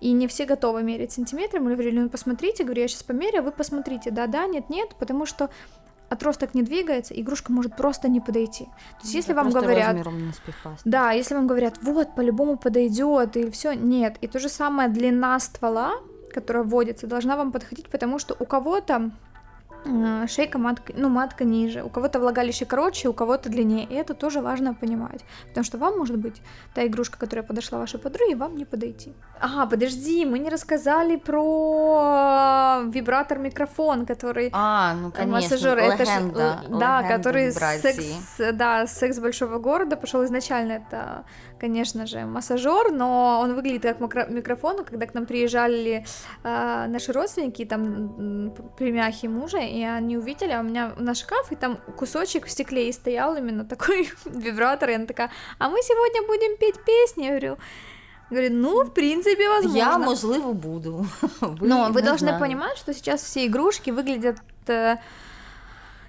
И 0.00 0.12
не 0.12 0.28
все 0.28 0.44
готовы 0.44 0.82
мерить 0.82 1.12
сантиметром. 1.12 1.68
Я 1.68 1.74
говорю, 1.74 2.02
ну 2.02 2.08
посмотрите, 2.08 2.62
говорю, 2.62 2.82
я 2.82 2.88
сейчас 2.88 3.02
померяю, 3.02 3.42
вы 3.42 3.50
посмотрите, 3.50 4.10
да-да, 4.10 4.46
нет-нет, 4.46 4.94
потому 4.98 5.26
что 5.26 5.50
отросток 6.08 6.54
не 6.54 6.62
двигается, 6.62 7.14
игрушка 7.14 7.52
может 7.52 7.76
просто 7.76 8.08
не 8.08 8.20
подойти. 8.20 8.64
То 8.64 9.02
есть, 9.02 9.14
если 9.14 9.32
вам 9.32 9.50
говорят, 9.50 9.96
да, 10.84 11.12
если 11.12 11.34
вам 11.34 11.46
говорят, 11.46 11.78
вот 11.82 12.14
по-любому 12.14 12.56
подойдет 12.56 13.36
и 13.36 13.50
все, 13.50 13.72
нет. 13.74 14.16
И 14.20 14.26
то 14.26 14.38
же 14.38 14.48
самое 14.48 14.88
длина 14.88 15.38
ствола, 15.38 15.92
которая 16.32 16.64
вводится, 16.64 17.06
должна 17.06 17.36
вам 17.36 17.52
подходить, 17.52 17.88
потому 17.88 18.18
что 18.18 18.36
у 18.38 18.44
кого-то 18.44 19.10
шейка 20.26 20.58
матка, 20.58 20.92
ну, 20.96 21.08
матка 21.08 21.44
ниже, 21.44 21.82
у 21.82 21.88
кого-то 21.88 22.20
влагалище 22.20 22.66
короче, 22.66 23.08
у 23.08 23.12
кого-то 23.12 23.48
длиннее, 23.48 23.84
и 23.84 23.94
это 23.94 24.14
тоже 24.14 24.40
важно 24.40 24.74
понимать, 24.74 25.24
потому 25.48 25.64
что 25.64 25.78
вам, 25.78 25.98
может 25.98 26.16
быть, 26.16 26.42
та 26.74 26.86
игрушка, 26.86 27.18
которая 27.18 27.46
подошла 27.46 27.78
вашей 27.78 27.98
подруге, 27.98 28.36
вам 28.36 28.56
не 28.56 28.64
подойти. 28.64 29.12
Ага, 29.40 29.66
подожди, 29.66 30.26
мы 30.26 30.38
не 30.38 30.50
рассказали 30.50 31.16
про 31.16 32.82
вибратор-микрофон, 32.86 34.06
который... 34.06 34.50
А, 34.52 34.94
ну, 34.94 35.10
конечно, 35.10 35.32
массажер, 35.32 35.78
это 35.78 36.04
ж, 36.04 36.08
да, 36.68 37.02
который 37.02 37.52
секс, 37.52 38.40
да, 38.52 38.86
секс 38.86 39.18
большого 39.18 39.58
города 39.58 39.96
пошел 39.96 40.24
изначально, 40.24 40.72
это 40.72 41.24
конечно 41.58 42.06
же, 42.06 42.24
массажер, 42.24 42.92
но 42.92 43.40
он 43.42 43.54
выглядит 43.54 43.82
как 43.82 44.30
микрофон. 44.30 44.84
Когда 44.84 45.06
к 45.06 45.14
нам 45.14 45.26
приезжали 45.26 46.04
э, 46.44 46.86
наши 46.88 47.12
родственники, 47.12 47.64
там 47.64 48.54
племяхи 48.76 49.26
мужа, 49.26 49.58
и 49.58 49.82
они 49.82 50.16
увидели, 50.16 50.52
а 50.52 50.60
у 50.60 50.62
меня 50.62 50.92
на 50.98 51.14
шкаф, 51.14 51.52
и 51.52 51.56
там 51.56 51.78
кусочек 51.96 52.46
в 52.46 52.50
стекле 52.50 52.88
и 52.88 52.92
стоял 52.92 53.36
именно 53.36 53.64
такой 53.64 54.10
вибратор, 54.24 54.90
и 54.90 54.94
она 54.94 55.06
такая, 55.06 55.30
а 55.58 55.68
мы 55.68 55.78
сегодня 55.82 56.26
будем 56.26 56.56
петь 56.56 56.84
песни, 56.84 57.24
я 57.24 57.30
говорю, 57.30 57.58
Говорит, 58.30 58.52
ну, 58.52 58.84
в 58.84 58.92
принципе, 58.92 59.48
возможно. 59.48 59.78
Я, 59.78 59.98
можливо, 59.98 60.52
буду. 60.52 61.06
Но 61.40 61.88
вы 61.90 62.02
должны 62.02 62.28
знаю. 62.28 62.40
понимать, 62.40 62.76
что 62.76 62.92
сейчас 62.92 63.22
все 63.22 63.46
игрушки 63.46 63.88
выглядят 63.88 64.36
э, 64.66 64.96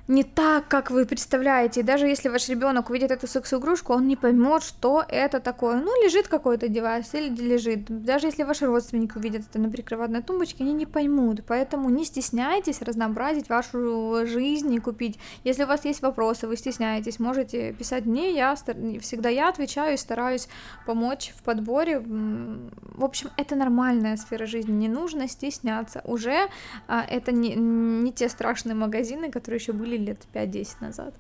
не 0.10 0.24
так, 0.24 0.67
как 0.67 0.89
вы 0.89 1.06
представляете. 1.06 1.82
И 1.82 1.84
даже 1.84 2.08
если 2.08 2.30
ваш 2.30 2.50
ребенок 2.50 2.89
увидит 2.89 3.12
эту 3.12 3.28
секс-игрушку, 3.28 3.93
он 3.93 4.08
не 4.08 4.15
поймет, 4.15 4.63
что 4.63 5.06
это 5.08 5.39
такое. 5.39 5.76
Ну, 5.80 6.04
лежит 6.04 6.28
какой-то 6.28 6.67
девайс 6.67 7.13
или 7.13 7.30
лежит. 7.30 7.86
Даже 7.88 8.26
если 8.26 8.41
ваши 8.41 8.65
родственники 8.65 9.15
увидят 9.15 9.43
это 9.48 9.60
на 9.60 9.69
прикроватной 9.69 10.24
тумбочке, 10.24 10.63
они 10.63 10.74
не 10.74 10.88
поймут. 10.88 11.43
Поэтому 11.48 11.91
не 11.91 12.06
стесняйтесь 12.06 12.82
разнообразить 12.82 13.50
вашу 13.50 14.26
жизнь 14.26 14.74
и 14.74 14.80
купить. 14.80 15.19
Если 15.43 15.63
у 15.63 15.67
вас 15.67 15.86
есть 15.86 16.02
вопросы, 16.02 16.48
вы 16.48 16.58
стесняетесь, 16.58 17.19
можете 17.19 17.74
писать 17.74 18.08
мне, 18.08 18.34
я 18.34 18.56
всегда 18.56 19.30
я 19.30 19.48
отвечаю 19.48 19.93
и 19.93 19.98
стараюсь 19.98 20.48
помочь 20.88 21.34
в 21.38 21.43
подборе. 21.43 22.00
В 22.00 23.04
общем, 23.04 23.30
это 23.38 23.56
нормальная 23.56 24.17
сфера 24.17 24.48
жизни, 24.48 24.72
не 24.72 24.88
нужно 24.88 25.28
стесняться. 25.28 26.02
Уже 26.04 26.50
а, 26.88 27.06
это 27.08 27.32
не, 27.32 27.54
не 27.54 28.12
те 28.12 28.28
страшные 28.28 28.74
магазины, 28.74 29.30
которые 29.30 29.60
еще 29.60 29.72
были 29.72 29.98
лет 30.05 30.27
5-10 30.35 30.75
назад. 30.81 31.13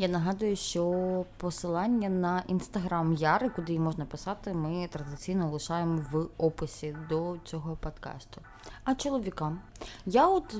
Я 0.00 0.08
нагадую, 0.08 0.56
що 0.56 1.24
посилання 1.36 2.08
на 2.08 2.42
інстаграм 2.46 3.12
Яри, 3.14 3.48
куди 3.48 3.72
її 3.72 3.80
можна 3.80 4.04
писати, 4.04 4.54
ми 4.54 4.88
традиційно 4.92 5.50
лишаємо 5.50 6.04
в 6.12 6.26
описі 6.38 6.96
до 7.08 7.36
цього 7.44 7.76
подкасту. 7.76 8.40
А 8.84 8.94
чоловікам? 8.94 9.60
Я 10.06 10.28
от 10.28 10.54
е, 10.54 10.58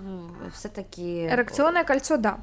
все-таки. 0.53 1.29
Ерекційне 1.33 1.85
кольцо, 1.85 2.17
да. 2.17 2.37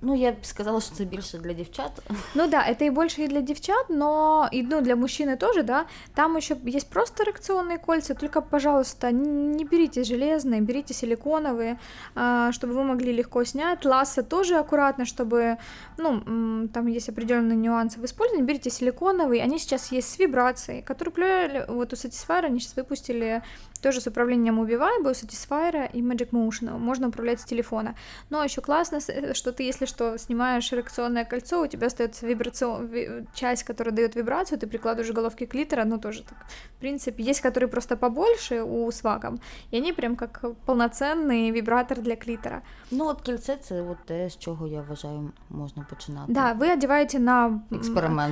Ну, 0.00 0.14
я 0.14 0.32
бы 0.32 0.44
сказала, 0.44 0.80
что 0.80 0.94
это 0.94 1.04
больше 1.04 1.38
для 1.38 1.54
девчат. 1.54 1.92
Ну 2.34 2.46
да, 2.46 2.62
это 2.62 2.84
и 2.84 2.90
больше 2.90 3.22
и 3.22 3.28
для 3.28 3.40
девчат, 3.40 3.88
но 3.88 4.48
и 4.52 4.62
ну, 4.62 4.82
для 4.82 4.96
мужчины 4.96 5.36
тоже, 5.36 5.62
да. 5.62 5.86
Там 6.14 6.36
еще 6.36 6.58
есть 6.64 6.88
просто 6.88 7.24
реакционные 7.24 7.78
кольца, 7.78 8.14
только, 8.14 8.42
пожалуйста, 8.42 9.10
не 9.12 9.64
берите 9.64 10.04
железные, 10.04 10.60
берите 10.60 10.92
силиконовые, 10.92 11.78
а, 12.14 12.52
чтобы 12.52 12.74
вы 12.74 12.84
могли 12.84 13.12
легко 13.12 13.44
снять. 13.44 13.84
Ласса 13.84 14.22
тоже 14.22 14.56
аккуратно, 14.56 15.06
чтобы, 15.06 15.56
ну, 15.96 16.68
там 16.68 16.86
есть 16.86 17.08
определенные 17.08 17.56
нюансы 17.56 17.98
в 17.98 18.04
использовании. 18.04 18.44
Берите 18.46 18.70
силиконовые, 18.70 19.42
они 19.42 19.58
сейчас 19.58 19.90
есть 19.90 20.10
с 20.10 20.18
вибрацией, 20.18 20.82
которые 20.82 21.64
вот 21.68 21.92
у 21.92 21.96
Satisfyer 21.96 22.44
они 22.44 22.60
сейчас 22.60 22.76
выпустили 22.76 23.42
тоже 23.84 24.00
с 24.00 24.06
управлением 24.06 24.60
Ubivibe, 24.60 25.12
Satisfyer 25.12 25.90
и 25.92 26.00
Magic 26.00 26.30
Motion. 26.30 26.78
Можно 26.78 27.08
управлять 27.08 27.40
с 27.40 27.44
телефона. 27.44 27.94
Но 28.30 28.42
еще 28.42 28.62
классно, 28.62 28.98
что 29.34 29.52
ты, 29.52 29.62
если 29.62 29.86
что, 29.86 30.18
снимаешь 30.18 30.72
эрекционное 30.72 31.24
кольцо, 31.24 31.62
у 31.62 31.66
тебя 31.66 31.86
остается 31.86 32.26
вибрацион... 32.26 32.90
часть, 33.34 33.64
которая 33.64 33.94
дает 33.94 34.14
вибрацию, 34.16 34.58
ты 34.58 34.66
прикладываешь 34.66 35.12
головки 35.12 35.46
клитора, 35.46 35.84
ну 35.84 35.98
тоже 35.98 36.22
так. 36.22 36.38
В 36.76 36.80
принципе, 36.80 37.22
есть 37.22 37.40
которые 37.40 37.68
просто 37.68 37.96
побольше 37.96 38.62
у 38.62 38.90
свагом, 38.90 39.38
и 39.70 39.76
они 39.76 39.92
прям 39.92 40.16
как 40.16 40.40
полноценный 40.66 41.50
вибратор 41.50 42.00
для 42.00 42.16
клитора. 42.16 42.62
Ну 42.90 43.06
от 43.06 43.20
кільце 43.20 43.56
це 43.56 43.82
от 43.82 43.98
те, 44.06 44.30
з 44.30 44.38
чого 44.38 44.66
я 44.66 44.80
вважаю, 44.88 45.32
можна 45.50 45.86
починати. 45.90 46.32
Да, 46.32 46.52
ви 46.52 46.72
одягаєте 46.72 47.18
на 47.18 47.60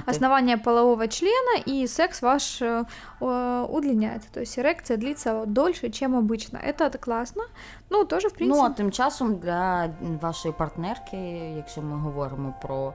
основание 0.06 0.56
полового 0.56 1.08
члена, 1.08 1.62
и 1.66 1.86
секс 1.86 2.22
ваш 2.22 2.62
э, 2.62 2.84
удлиняется. 3.68 4.28
То 4.32 4.40
есть 4.40 4.58
эрекция 4.58 4.96
длится 4.96 5.41
дольше, 5.46 5.90
чем 5.90 6.16
обычно. 6.16 6.58
Это 6.58 6.98
классно. 6.98 7.42
Ну, 7.90 8.04
теж, 8.04 8.24
в 8.24 8.30
принципі. 8.30 8.58
Ну, 8.58 8.64
а 8.64 8.70
тим 8.70 8.90
часом 8.90 9.34
для 9.36 9.90
вашої 10.20 10.54
партнерки, 10.58 11.16
якщо 11.56 11.82
ми 11.82 11.96
говоримо 11.96 12.54
про 12.62 12.92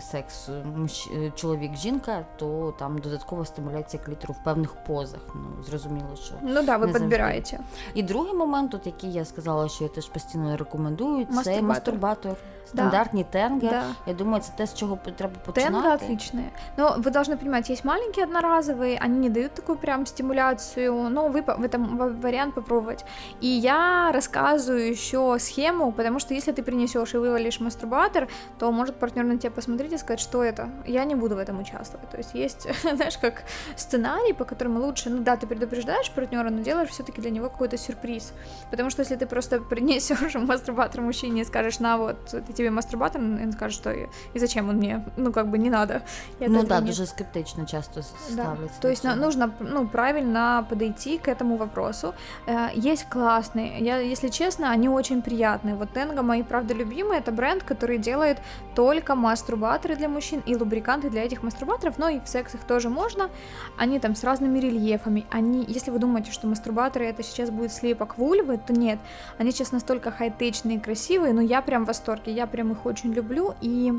секс 0.00 0.48
е, 0.48 1.32
чоловік-жінка, 1.34 2.24
то 2.36 2.74
там 2.78 2.98
додаткова 2.98 3.44
стимуляція 3.44 4.02
клітору 4.02 4.34
в 4.34 4.44
певних 4.44 4.74
позах. 4.74 5.20
Ну 5.34 5.64
зрозуміло, 5.64 6.16
що 6.24 6.34
ну 6.42 6.62
да, 6.62 6.76
ви 6.76 6.92
підбираєте. 6.92 7.58
І 7.94 8.02
другий 8.02 8.34
момент, 8.34 8.74
от 8.74 8.86
який 8.86 9.12
я 9.12 9.24
сказала, 9.24 9.68
що 9.68 9.84
я 9.84 9.90
теж 9.90 10.08
постійно 10.08 10.56
рекомендую, 10.56 11.26
це 11.44 11.62
мастурбатор. 11.62 12.36
Стандартные 12.66 13.24
да. 13.24 13.30
тенга. 13.30 13.70
Да. 13.70 13.84
Я 14.06 14.14
думаю, 14.14 14.42
это 14.42 14.50
те, 14.56 14.66
с 14.66 14.74
чего 14.74 14.98
треба 15.16 15.34
починати. 15.44 15.72
Тенга 15.72 15.92
отличные. 15.92 16.50
Но 16.76 16.96
вы 16.98 17.10
должны 17.12 17.36
понимать, 17.36 17.70
есть 17.70 17.84
маленькие 17.84 18.24
одноразовые, 18.24 18.98
они 18.98 19.18
не 19.18 19.30
дают 19.30 19.54
такую 19.54 19.78
прям 19.78 20.04
стимуляцию, 20.04 21.08
но 21.10 21.28
вы 21.28 21.42
в 21.42 21.62
этом 21.62 21.96
вариант 22.20 22.54
попробовать. 22.54 23.04
И 23.40 23.46
я 23.46 24.10
рассказываю 24.12 24.90
еще 24.90 25.38
схему, 25.38 25.92
потому 25.92 26.18
что 26.18 26.34
если 26.34 26.50
ты 26.50 26.64
принесешь 26.64 27.14
и 27.14 27.18
вывалишь 27.18 27.60
мастурбатор, 27.60 28.26
то 28.58 28.72
может 28.72 28.96
партнер 28.96 29.24
на 29.24 29.38
тебя 29.38 29.52
посмотреть 29.52 29.69
посмотреть 29.71 29.93
и 29.93 29.97
сказать, 29.97 30.19
что 30.19 30.43
это. 30.43 30.69
Я 30.85 31.05
не 31.05 31.15
буду 31.15 31.35
в 31.35 31.37
этом 31.37 31.59
участвовать. 31.59 32.09
То 32.09 32.17
есть 32.17 32.33
есть, 32.33 32.67
знаешь, 32.95 33.17
как 33.17 33.43
сценарий, 33.75 34.33
по 34.33 34.45
которому 34.45 34.79
лучше, 34.79 35.09
ну 35.09 35.23
да, 35.23 35.35
ты 35.37 35.47
предупреждаешь 35.47 36.11
партнера, 36.11 36.49
но 36.49 36.61
делаешь 36.61 36.89
все-таки 36.89 37.21
для 37.21 37.31
него 37.31 37.49
какой-то 37.49 37.77
сюрприз. 37.77 38.33
Потому 38.69 38.89
что 38.89 39.01
если 39.01 39.15
ты 39.15 39.25
просто 39.25 39.59
принесешь 39.59 40.35
мастурбатор 40.47 41.01
мужчине 41.01 41.41
и 41.41 41.45
скажешь, 41.45 41.79
на 41.79 41.97
вот, 41.97 42.33
это 42.33 42.53
тебе 42.53 42.69
мастурбатор, 42.69 43.21
он 43.21 43.51
скажет, 43.53 43.77
что 43.77 43.91
и 44.33 44.39
зачем 44.39 44.69
он 44.69 44.77
мне, 44.77 45.05
ну 45.17 45.31
как 45.31 45.47
бы 45.47 45.57
не 45.57 45.69
надо. 45.69 46.01
ну 46.39 46.63
да, 46.63 46.81
дуже 46.81 47.05
скептично 47.05 47.65
часто 47.65 48.01
ставляться. 48.01 48.75
Да. 48.75 48.81
То 48.81 48.89
есть 48.89 49.03
нужно, 49.03 49.51
ну, 49.59 49.87
правильно 49.87 50.65
подойти 50.69 51.17
к 51.17 51.27
этому 51.27 51.57
вопросу. 51.57 52.13
Э, 52.47 52.69
есть 52.75 53.05
классные, 53.09 53.79
я, 53.79 53.97
если 53.97 54.29
честно, 54.29 54.71
они 54.71 54.89
очень 54.89 55.21
приятные. 55.21 55.75
Вот 55.75 55.91
Тенго 55.93 56.21
мои, 56.21 56.43
правда, 56.43 56.73
любимые, 56.73 57.19
это 57.19 57.31
бренд, 57.31 57.63
который 57.63 57.97
делает 57.97 58.37
только 58.75 59.15
мастурбаторы 59.61 59.95
для 59.95 60.09
мужчин 60.09 60.41
и 60.47 60.55
лубриканты 60.55 61.09
для 61.09 61.23
этих 61.23 61.43
мастурбаторов, 61.43 61.99
но 61.99 62.09
и 62.09 62.19
в 62.19 62.27
секс 62.27 62.55
их 62.55 62.63
тоже 62.63 62.89
можно. 62.89 63.29
Они 63.77 63.99
там 63.99 64.15
с 64.15 64.23
разными 64.23 64.57
рельефами. 64.59 65.25
Они, 65.29 65.63
если 65.67 65.91
вы 65.91 65.99
думаете, 65.99 66.31
что 66.31 66.47
мастурбаторы 66.47 67.05
это 67.05 67.21
сейчас 67.21 67.51
будет 67.51 67.71
слепок 67.71 68.17
вульвы, 68.17 68.57
то 68.57 68.73
нет. 68.73 68.97
Они 69.37 69.51
сейчас 69.51 69.71
настолько 69.71 70.09
хай-течные 70.09 70.77
и 70.77 70.79
красивые, 70.79 71.33
но 71.33 71.41
я 71.41 71.61
прям 71.61 71.83
в 71.83 71.87
восторге, 71.87 72.31
я 72.31 72.47
прям 72.47 72.71
их 72.71 72.85
очень 72.85 73.13
люблю. 73.13 73.53
И 73.61 73.93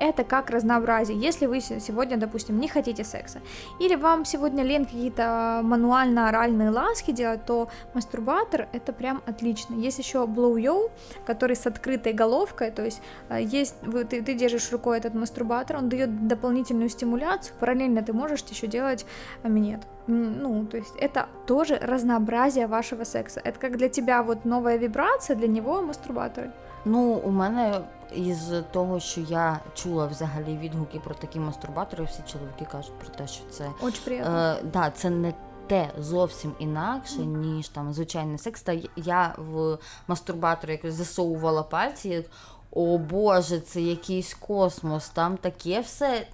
это 0.00 0.24
как 0.24 0.50
разнообразие. 0.50 1.18
Если 1.18 1.46
вы 1.46 1.60
сегодня, 1.60 2.16
допустим, 2.16 2.58
не 2.58 2.68
хотите 2.68 3.04
секса, 3.04 3.40
или 3.80 3.94
вам 3.94 4.24
сегодня 4.24 4.64
лень 4.64 4.84
какие-то 4.84 5.60
мануально-оральные 5.62 6.70
ласки 6.70 7.10
делать, 7.12 7.44
то 7.44 7.68
мастурбатор 7.94 8.68
это 8.72 8.92
прям 8.92 9.22
отлично. 9.26 9.74
Есть 9.74 9.98
еще 9.98 10.24
Blow 10.24 10.54
Yo, 10.54 10.90
который 11.26 11.54
с 11.54 11.66
открытой 11.66 12.14
головкой, 12.14 12.70
то 12.70 12.84
есть 12.84 13.02
э, 13.28 13.42
есть, 13.42 13.76
вы, 13.82 14.04
ты, 14.04 14.22
ты 14.22 14.34
держишь 14.34 14.72
рукой 14.72 15.01
этот 15.01 15.13
мастурбатор, 15.13 15.77
он 15.77 15.89
дает 15.89 16.27
дополнительную 16.27 16.89
стимуляцию, 16.89 17.55
параллельно 17.59 18.01
ты 18.01 18.13
можешь 18.13 18.43
еще 18.51 18.67
делать 18.67 19.05
минет. 19.43 19.81
Ну, 20.07 20.65
то 20.65 20.77
есть 20.77 20.95
это 20.95 21.27
тоже 21.45 21.77
разнообразие 21.81 22.67
вашего 22.67 23.03
секса. 23.03 23.41
Это 23.43 23.59
как 23.59 23.77
для 23.77 23.89
тебя 23.89 24.23
вот 24.23 24.45
новая 24.45 24.77
вибрация, 24.77 25.35
для 25.35 25.47
него 25.47 25.81
мастурбаторы. 25.81 26.51
Ну, 26.85 27.21
у 27.25 27.31
мене 27.31 27.81
із 28.15 28.51
того, 28.71 28.99
що 28.99 29.21
я 29.21 29.59
чула 29.73 30.05
взагалі 30.05 30.57
відгуки 30.57 30.99
про 31.03 31.15
такі 31.15 31.39
мастурбатори, 31.39 32.03
всі 32.03 32.21
чоловіки 32.31 32.65
кажуть 32.71 32.93
про 32.99 33.09
те, 33.09 33.27
що 33.27 33.43
це 33.49 33.69
е, 34.07 34.55
да, 34.73 34.91
це 34.95 35.09
не 35.09 35.33
те 35.67 35.89
зовсім 35.99 36.53
інакше, 36.59 37.19
ніж 37.19 37.69
там 37.69 37.93
звичайний 37.93 38.37
секс. 38.37 38.61
Та 38.61 38.77
я 38.95 39.35
в 39.37 39.77
мастурбаторі 40.07 40.71
якось 40.71 40.93
засовувала 40.93 41.63
пальці. 41.63 42.25
О 42.74 42.98
Боже, 42.98 43.60
це 43.60 43.80
якийсь 43.80 44.34
космос, 44.34 45.08
там 45.08 45.36
таке 45.36 45.80
все 45.80 46.26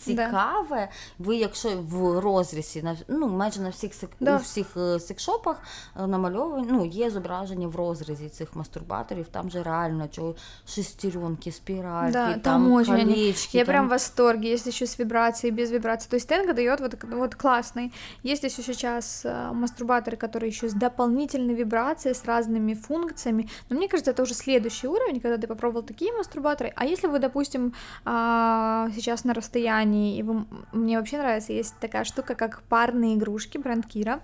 цікаве. 0.00 0.68
Да. 0.70 0.88
Ви, 1.18 1.36
якщо 1.36 1.68
в 1.68 2.20
розрізі 2.20 2.82
на 2.82 2.96
ну 3.08 3.28
майже 3.28 3.60
на 3.60 3.68
всіх 3.68 3.92
да. 4.20 4.36
у 4.36 4.38
всіх 4.38 4.66
е, 4.76 5.00
секшопах 5.00 5.62
е, 6.00 6.06
намальовані, 6.06 6.66
ну 6.70 6.86
є 6.86 7.10
зображення 7.10 7.68
в 7.68 7.76
розрізі 7.76 8.28
цих 8.28 8.56
мастурбаторів, 8.56 9.26
там 9.30 9.50
же 9.50 9.62
реально 9.62 10.08
чого 10.08 10.34
шестеренки, 10.66 11.52
спиральки, 11.52 12.12
да, 12.12 12.32
там, 12.32 12.40
там 12.40 12.72
очень 12.72 12.96
колечки. 12.96 13.58
Я 13.58 13.64
там... 13.64 13.72
прям 13.74 13.86
в 13.86 13.90
восторге, 13.90 14.52
есть 14.52 14.66
еще 14.66 14.86
с 14.86 14.98
вибрацией, 14.98 15.54
без 15.54 15.70
вибрации. 15.70 16.08
То 16.08 16.16
есть 16.16 16.28
Тенга 16.28 16.52
дает 16.52 16.80
вот, 16.80 17.04
вот 17.04 17.34
классный. 17.34 17.92
Есть 18.22 18.44
еще 18.44 18.62
сейчас 18.62 19.22
э, 19.24 19.52
мастурбаторы, 19.52 20.16
которые 20.16 20.48
еще 20.48 20.68
с 20.68 20.72
дополнительной 20.72 21.54
вибрацией, 21.54 22.14
с 22.14 22.24
разными 22.24 22.74
функциями. 22.74 23.48
Но 23.70 23.76
мне 23.76 23.88
кажется, 23.88 24.10
это 24.10 24.22
уже 24.22 24.34
следующий 24.34 24.88
уровень, 24.88 25.20
когда 25.20 25.36
ты 25.36 25.46
попробовал 25.46 25.82
такие 25.82 26.12
мастурбаторы. 26.12 26.72
А 26.76 26.84
если 26.84 27.08
вы, 27.08 27.18
допустим, 27.18 27.74
э, 28.06 28.90
сейчас 28.94 29.24
на 29.24 29.34
расстоянии 29.34 29.83
компании, 29.85 30.21
вы, 30.21 30.45
мне 30.71 30.97
вообще 30.97 31.17
нравится, 31.17 31.53
есть 31.53 31.75
такая 31.79 32.03
штука, 32.03 32.35
как 32.35 32.63
парные 32.63 33.15
игрушки, 33.15 33.57
бренд 33.57 33.85
Кира, 33.85 34.21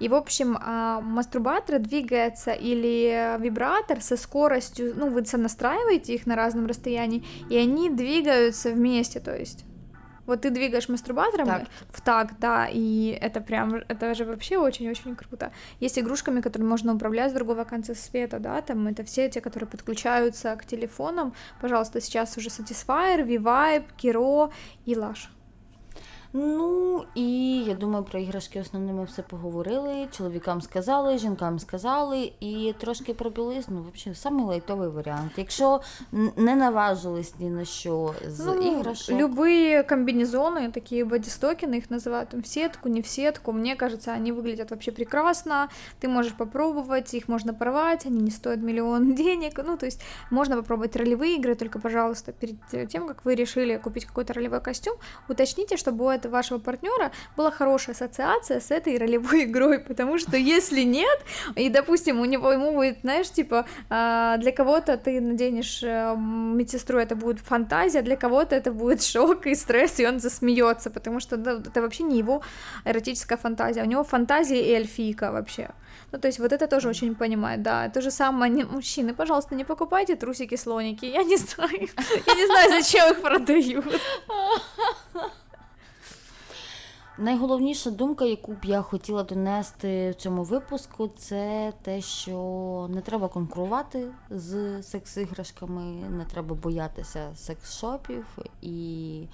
и, 0.00 0.08
в 0.08 0.14
общем, 0.14 0.58
а, 0.60 1.00
мастурбатор 1.00 1.78
двигается 1.78 2.52
или 2.52 3.38
вибратор 3.40 4.00
со 4.00 4.16
скоростью, 4.16 4.94
ну, 4.96 5.10
вы 5.10 5.24
сонастраиваете 5.24 6.14
их 6.14 6.26
на 6.26 6.36
разном 6.36 6.66
расстоянии, 6.66 7.24
и 7.50 7.56
они 7.56 7.90
двигаются 7.90 8.70
вместе, 8.70 9.20
то 9.20 9.36
есть 9.36 9.64
вот 10.26 10.42
ты 10.42 10.50
двигаешь 10.50 10.88
мастурбатором 10.88 11.46
так. 11.46 11.64
в 11.90 12.00
такт, 12.00 12.34
да, 12.38 12.68
и 12.70 13.18
это 13.20 13.40
прям, 13.40 13.74
это 13.88 14.14
же 14.14 14.24
вообще 14.24 14.58
очень-очень 14.58 15.16
круто. 15.16 15.52
Есть 15.80 15.98
игрушками, 15.98 16.40
которыми 16.40 16.68
можно 16.68 16.94
управлять 16.94 17.30
с 17.30 17.34
другого 17.34 17.64
конца 17.64 17.94
света, 17.94 18.38
да, 18.38 18.60
там 18.62 18.86
это 18.86 19.04
все 19.04 19.28
те, 19.28 19.40
которые 19.40 19.68
подключаются 19.68 20.54
к 20.56 20.64
телефонам. 20.64 21.34
Пожалуйста, 21.60 22.00
сейчас 22.00 22.36
уже 22.36 22.48
Satisfyer, 22.48 23.22
V-Vibe, 23.24 23.86
Kiro 23.98 24.52
и 24.84 24.94
Lush. 24.94 25.28
Ну 26.33 27.03
і 27.15 27.59
я 27.63 27.73
думаю, 27.73 28.03
про 28.03 28.19
іграшки 28.19 28.61
основними 28.61 29.03
все 29.03 29.21
поговорили. 29.21 30.07
Чоловікам 30.11 30.61
сказали, 30.61 31.17
жінкам 31.17 31.59
сказали, 31.59 32.31
і 32.39 32.73
трошки 32.77 33.13
про 33.13 33.29
білизну. 33.29 33.85
Взагалі, 33.95 34.15
самий 34.15 34.45
лайтовий 34.45 34.89
варіант. 34.89 35.31
Якщо 35.37 35.81
не 36.35 36.55
наважились 36.55 37.33
ні 37.39 37.49
на 37.49 37.65
що 37.65 38.13
з 38.27 38.45
ну, 38.45 38.53
іграшок. 38.53 39.15
Любые 39.15 39.83
комбинезоны, 39.83 40.71
такие 40.71 41.05
бодистокины, 41.05 41.77
их 41.77 41.89
называют 41.89 42.29
там 42.29 42.41
в 42.41 42.47
сетку, 42.47 42.89
не 42.89 43.01
в 43.01 43.07
сетку. 43.07 43.51
Мне 43.51 43.75
кажется, 43.75 44.13
они 44.13 44.31
выглядят 44.31 44.71
вообще 44.71 44.91
прекрасно. 44.91 45.69
Ты 45.99 46.07
можешь 46.07 46.33
попробовать, 46.33 47.13
их 47.13 47.27
можно 47.27 47.53
порвать, 47.53 48.05
они 48.05 48.21
не 48.21 48.31
стоят 48.31 48.59
миллион 48.59 49.15
денег. 49.15 49.59
Ну, 49.65 49.77
то 49.77 49.85
есть 49.85 50.01
можно 50.31 50.55
попробовать 50.55 50.95
ролевые 50.95 51.37
игры, 51.37 51.55
только, 51.55 51.79
пожалуйста, 51.79 52.31
перед 52.31 52.57
тем, 52.89 53.07
как 53.07 53.25
вы 53.25 53.35
решили 53.35 53.77
купить 53.77 54.05
какой-то 54.05 54.33
ролевой 54.33 54.61
костюм, 54.61 54.95
уточните, 55.27 55.77
чтобы 55.77 56.05
у 56.05 56.19
этого 56.24 56.32
вашего 56.34 56.58
партнера 56.58 57.12
была 57.36 57.50
хорошая 57.50 57.94
ассоциация 57.94 58.60
с 58.60 58.70
этой 58.70 58.98
ролевой 58.98 59.44
игрой, 59.44 59.78
потому 59.78 60.18
что 60.18 60.36
если 60.36 60.82
нет, 60.82 61.18
и, 61.56 61.68
допустим, 61.68 62.20
у 62.20 62.24
него 62.24 62.52
ему 62.52 62.72
будет, 62.72 63.00
знаешь, 63.02 63.30
типа, 63.30 63.66
а, 63.90 64.36
для 64.38 64.52
кого-то 64.52 64.96
ты 64.96 65.20
наденешь 65.20 65.82
э, 65.82 66.14
медсестру, 66.16 66.98
это 66.98 67.16
будет 67.16 67.40
фантазия, 67.40 68.02
для 68.02 68.16
кого-то 68.16 68.56
это 68.56 68.72
будет 68.72 69.02
шок 69.02 69.46
и 69.46 69.54
стресс, 69.54 70.00
и 70.00 70.06
он 70.06 70.20
засмеется, 70.20 70.90
потому 70.90 71.20
что 71.20 71.36
это 71.36 71.82
вообще 71.82 72.04
не 72.04 72.18
его 72.18 72.42
эротическая 72.84 73.38
фантазия, 73.38 73.82
у 73.82 73.86
него 73.86 74.04
фантазия 74.04 74.62
и 74.62 74.72
эльфийка 74.72 75.32
вообще. 75.32 75.70
Ну, 76.12 76.18
то 76.20 76.28
есть 76.28 76.38
вот 76.38 76.52
это 76.52 76.66
тоже 76.66 76.88
очень 76.88 77.14
понимает, 77.14 77.62
да. 77.62 77.88
То 77.88 78.00
же 78.00 78.10
самое, 78.10 78.52
не, 78.52 78.64
мужчины, 78.64 79.14
пожалуйста, 79.14 79.54
не 79.54 79.64
покупайте 79.64 80.14
трусики-слоники, 80.14 81.06
я 81.06 81.24
не 81.24 81.36
знаю, 81.36 81.88
я 82.26 82.34
не 82.34 82.46
знаю, 82.46 82.70
зачем 82.70 83.12
их 83.12 83.20
продают. 83.20 83.84
Найголовніша 87.18 87.90
думка, 87.90 88.24
яку 88.24 88.52
б 88.52 88.64
я 88.64 88.82
хотіла 88.82 89.22
донести 89.22 90.10
в 90.10 90.14
цьому 90.14 90.42
випуску, 90.44 91.10
це 91.18 91.72
те, 91.82 92.00
що 92.00 92.86
не 92.90 93.00
треба 93.00 93.28
конкурувати 93.28 94.06
з 94.30 94.82
секс-іграшками, 94.82 95.82
не 96.10 96.24
треба 96.24 96.54
боятися 96.54 97.30
секс-шопів 97.36 98.24
і 98.62 99.28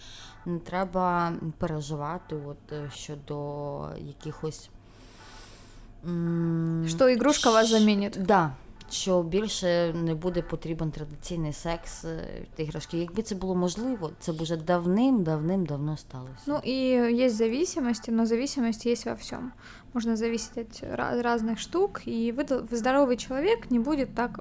не 0.47 0.59
треба 0.59 1.33
переживати 1.59 2.37
от 2.47 2.73
е, 2.73 2.91
щодо 2.95 3.89
якихось. 3.99 4.71
Що 6.87 7.09
ігрушка 7.09 7.51
вас 7.51 7.69
замінить? 7.69 8.19
Да 8.21 8.51
що 8.90 9.24
більше 9.24 9.94
не 9.94 10.16
буде 10.16 10.42
потрібен 10.42 10.92
традиційний 10.92 11.54
секс 11.54 12.06
е, 12.06 12.46
іграшки. 12.58 12.98
Якби 12.98 13.24
це 13.24 13.36
було 13.36 13.56
можливо, 13.56 14.12
це 14.20 14.34
б 14.34 14.42
уже 14.42 14.58
давним-давним-давно 14.58 15.98
сталося. 15.98 16.44
Ну 16.48 16.62
и 16.68 16.72
есть 17.26 17.36
зависимости, 17.36 18.12
но 18.12 18.26
зависимость 18.26 18.86
есть 18.86 19.06
во 19.06 19.14
всем. 19.14 19.52
Можно 19.94 20.16
зависеть 20.16 20.58
от 20.58 20.84
разных 21.24 21.60
штук, 21.60 22.02
и 22.06 22.32
вы, 22.32 22.46
здоровый 22.72 23.18
человек 23.18 23.72
не 23.72 23.80
будет 23.80 24.14
так, 24.16 24.40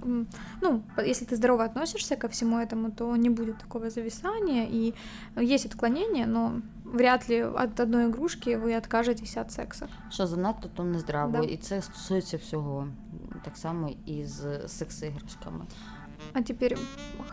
ну, 0.63 0.83
если 1.07 1.27
ты 1.27 1.37
здорово 1.37 1.65
относишься 1.65 2.17
ко 2.17 2.29
всему 2.29 2.59
этому, 2.59 2.91
то 2.91 3.17
не 3.17 3.31
будет 3.31 3.59
такого 3.59 3.91
зависания, 3.91 4.67
и 4.69 4.95
есть 5.37 5.67
отклонения, 5.67 6.27
но 6.27 6.61
вряд 6.85 7.29
ли 7.29 7.43
от 7.43 7.81
одной 7.81 8.05
игрушки 8.05 8.57
ви 8.57 8.77
откажетесь 8.77 9.37
від 9.37 9.53
сексу. 9.53 9.87
Що 10.11 10.27
занадто, 10.27 10.69
то 10.69 10.85
нездраво. 10.85 11.33
Да. 11.33 11.43
І 11.43 11.57
це 11.57 11.83
стосується 11.83 12.37
всього. 12.37 12.89
Так 13.45 13.57
само 13.57 13.91
і 14.07 14.25
з 14.25 14.69
секс-іграшками. 14.69 15.67
А 16.33 16.43
теперь 16.43 16.79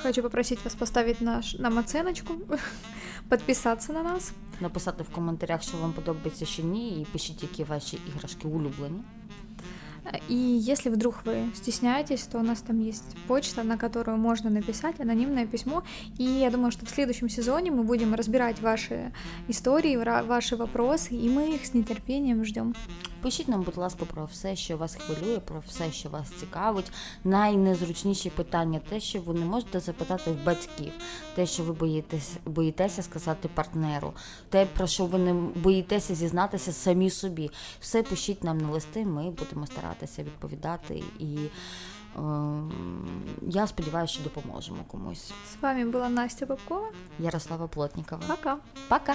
хочу 0.04 0.22
попросить 0.22 0.64
вас 0.64 0.76
поставить 0.76 1.22
наш, 1.22 1.60
нам 1.60 1.78
оценочку, 1.78 2.34
подписаться 3.30 3.94
на 3.94 4.04
нас. 4.04 4.34
Написати 4.60 5.04
в 5.04 5.10
коментарях, 5.10 5.64
що 5.64 5.78
вам 5.78 5.94
подобається, 5.94 6.46
що 6.46 6.64
ні, 6.64 7.02
і 7.02 7.06
пишіть, 7.06 7.44
які 7.44 7.64
ваші 7.64 8.00
іграшки 8.08 8.48
улюблені. 8.48 9.02
И 10.30 10.36
если 10.36 10.90
вдруг 10.90 11.22
вы 11.26 11.52
стесняетесь, 11.54 12.24
то 12.24 12.40
у 12.40 12.42
нас 12.42 12.62
там 12.62 12.80
есть 12.80 13.16
почта, 13.28 13.64
на 13.64 13.78
которую 13.78 14.18
можно 14.18 14.50
написать 14.50 15.00
анонимное 15.00 15.46
письмо. 15.46 15.84
И 16.18 16.24
я 16.24 16.50
думаю, 16.50 16.72
что 16.72 16.86
в 16.86 16.90
следующем 16.90 17.30
сезоне 17.30 17.72
мы 17.72 17.84
будем 17.84 18.16
разбирать 18.16 18.60
ваши 18.62 19.14
истории, 19.48 19.96
ваши 19.96 20.56
вопросы, 20.56 21.14
и 21.14 21.30
мы 21.30 21.54
их 21.56 21.66
с 21.66 21.74
нетерпением 21.74 22.44
ждем. 22.44 22.76
Пишіть 23.23 23.49
нам, 23.49 23.63
будь 23.63 23.77
ласка, 23.77 24.05
про 24.05 24.25
все, 24.25 24.57
що 24.57 24.77
вас 24.77 24.95
хвилює, 24.95 25.39
про 25.39 25.63
все, 25.67 25.93
що 25.93 26.09
вас 26.09 26.31
цікавить. 26.31 26.93
Найнезручніші 27.25 28.31
питання, 28.31 28.81
те, 28.89 29.01
що 29.01 29.21
ви 29.21 29.35
не 29.35 29.47
можете 29.47 29.81
запитати 29.81 30.31
в 30.31 30.45
батьків, 30.45 30.93
те, 31.35 31.47
що 31.47 31.63
ви 31.63 31.73
боїтеся, 31.73 32.39
боїтеся 32.45 33.03
сказати 33.03 33.49
партнеру, 33.55 34.13
те, 34.49 34.67
про 34.67 34.87
що 34.87 35.07
ви 35.07 35.19
не 35.19 35.33
боїтеся 35.35 36.15
зізнатися 36.15 36.73
самі 36.73 37.11
собі. 37.11 37.51
Все 37.81 38.03
пишіть 38.03 38.45
нам 38.45 38.59
на 38.59 38.71
листи, 38.71 39.05
ми 39.05 39.31
будемо 39.31 39.67
старатися 39.67 40.23
відповідати 40.23 41.03
і. 41.19 41.39
Ем, 42.19 42.73
я 43.43 43.67
сподіваюся, 43.67 44.15
що 44.15 44.23
допоможемо 44.23 44.85
комусь. 44.89 45.33
С 45.53 45.63
вами 45.63 45.85
была 45.85 46.09
Настя 46.09 46.47
Бабкова. 46.47 46.89
Ярослава 47.19 47.67
Плотнікова. 47.67 48.23
Пока. 48.29 48.57
Пока. 48.89 49.15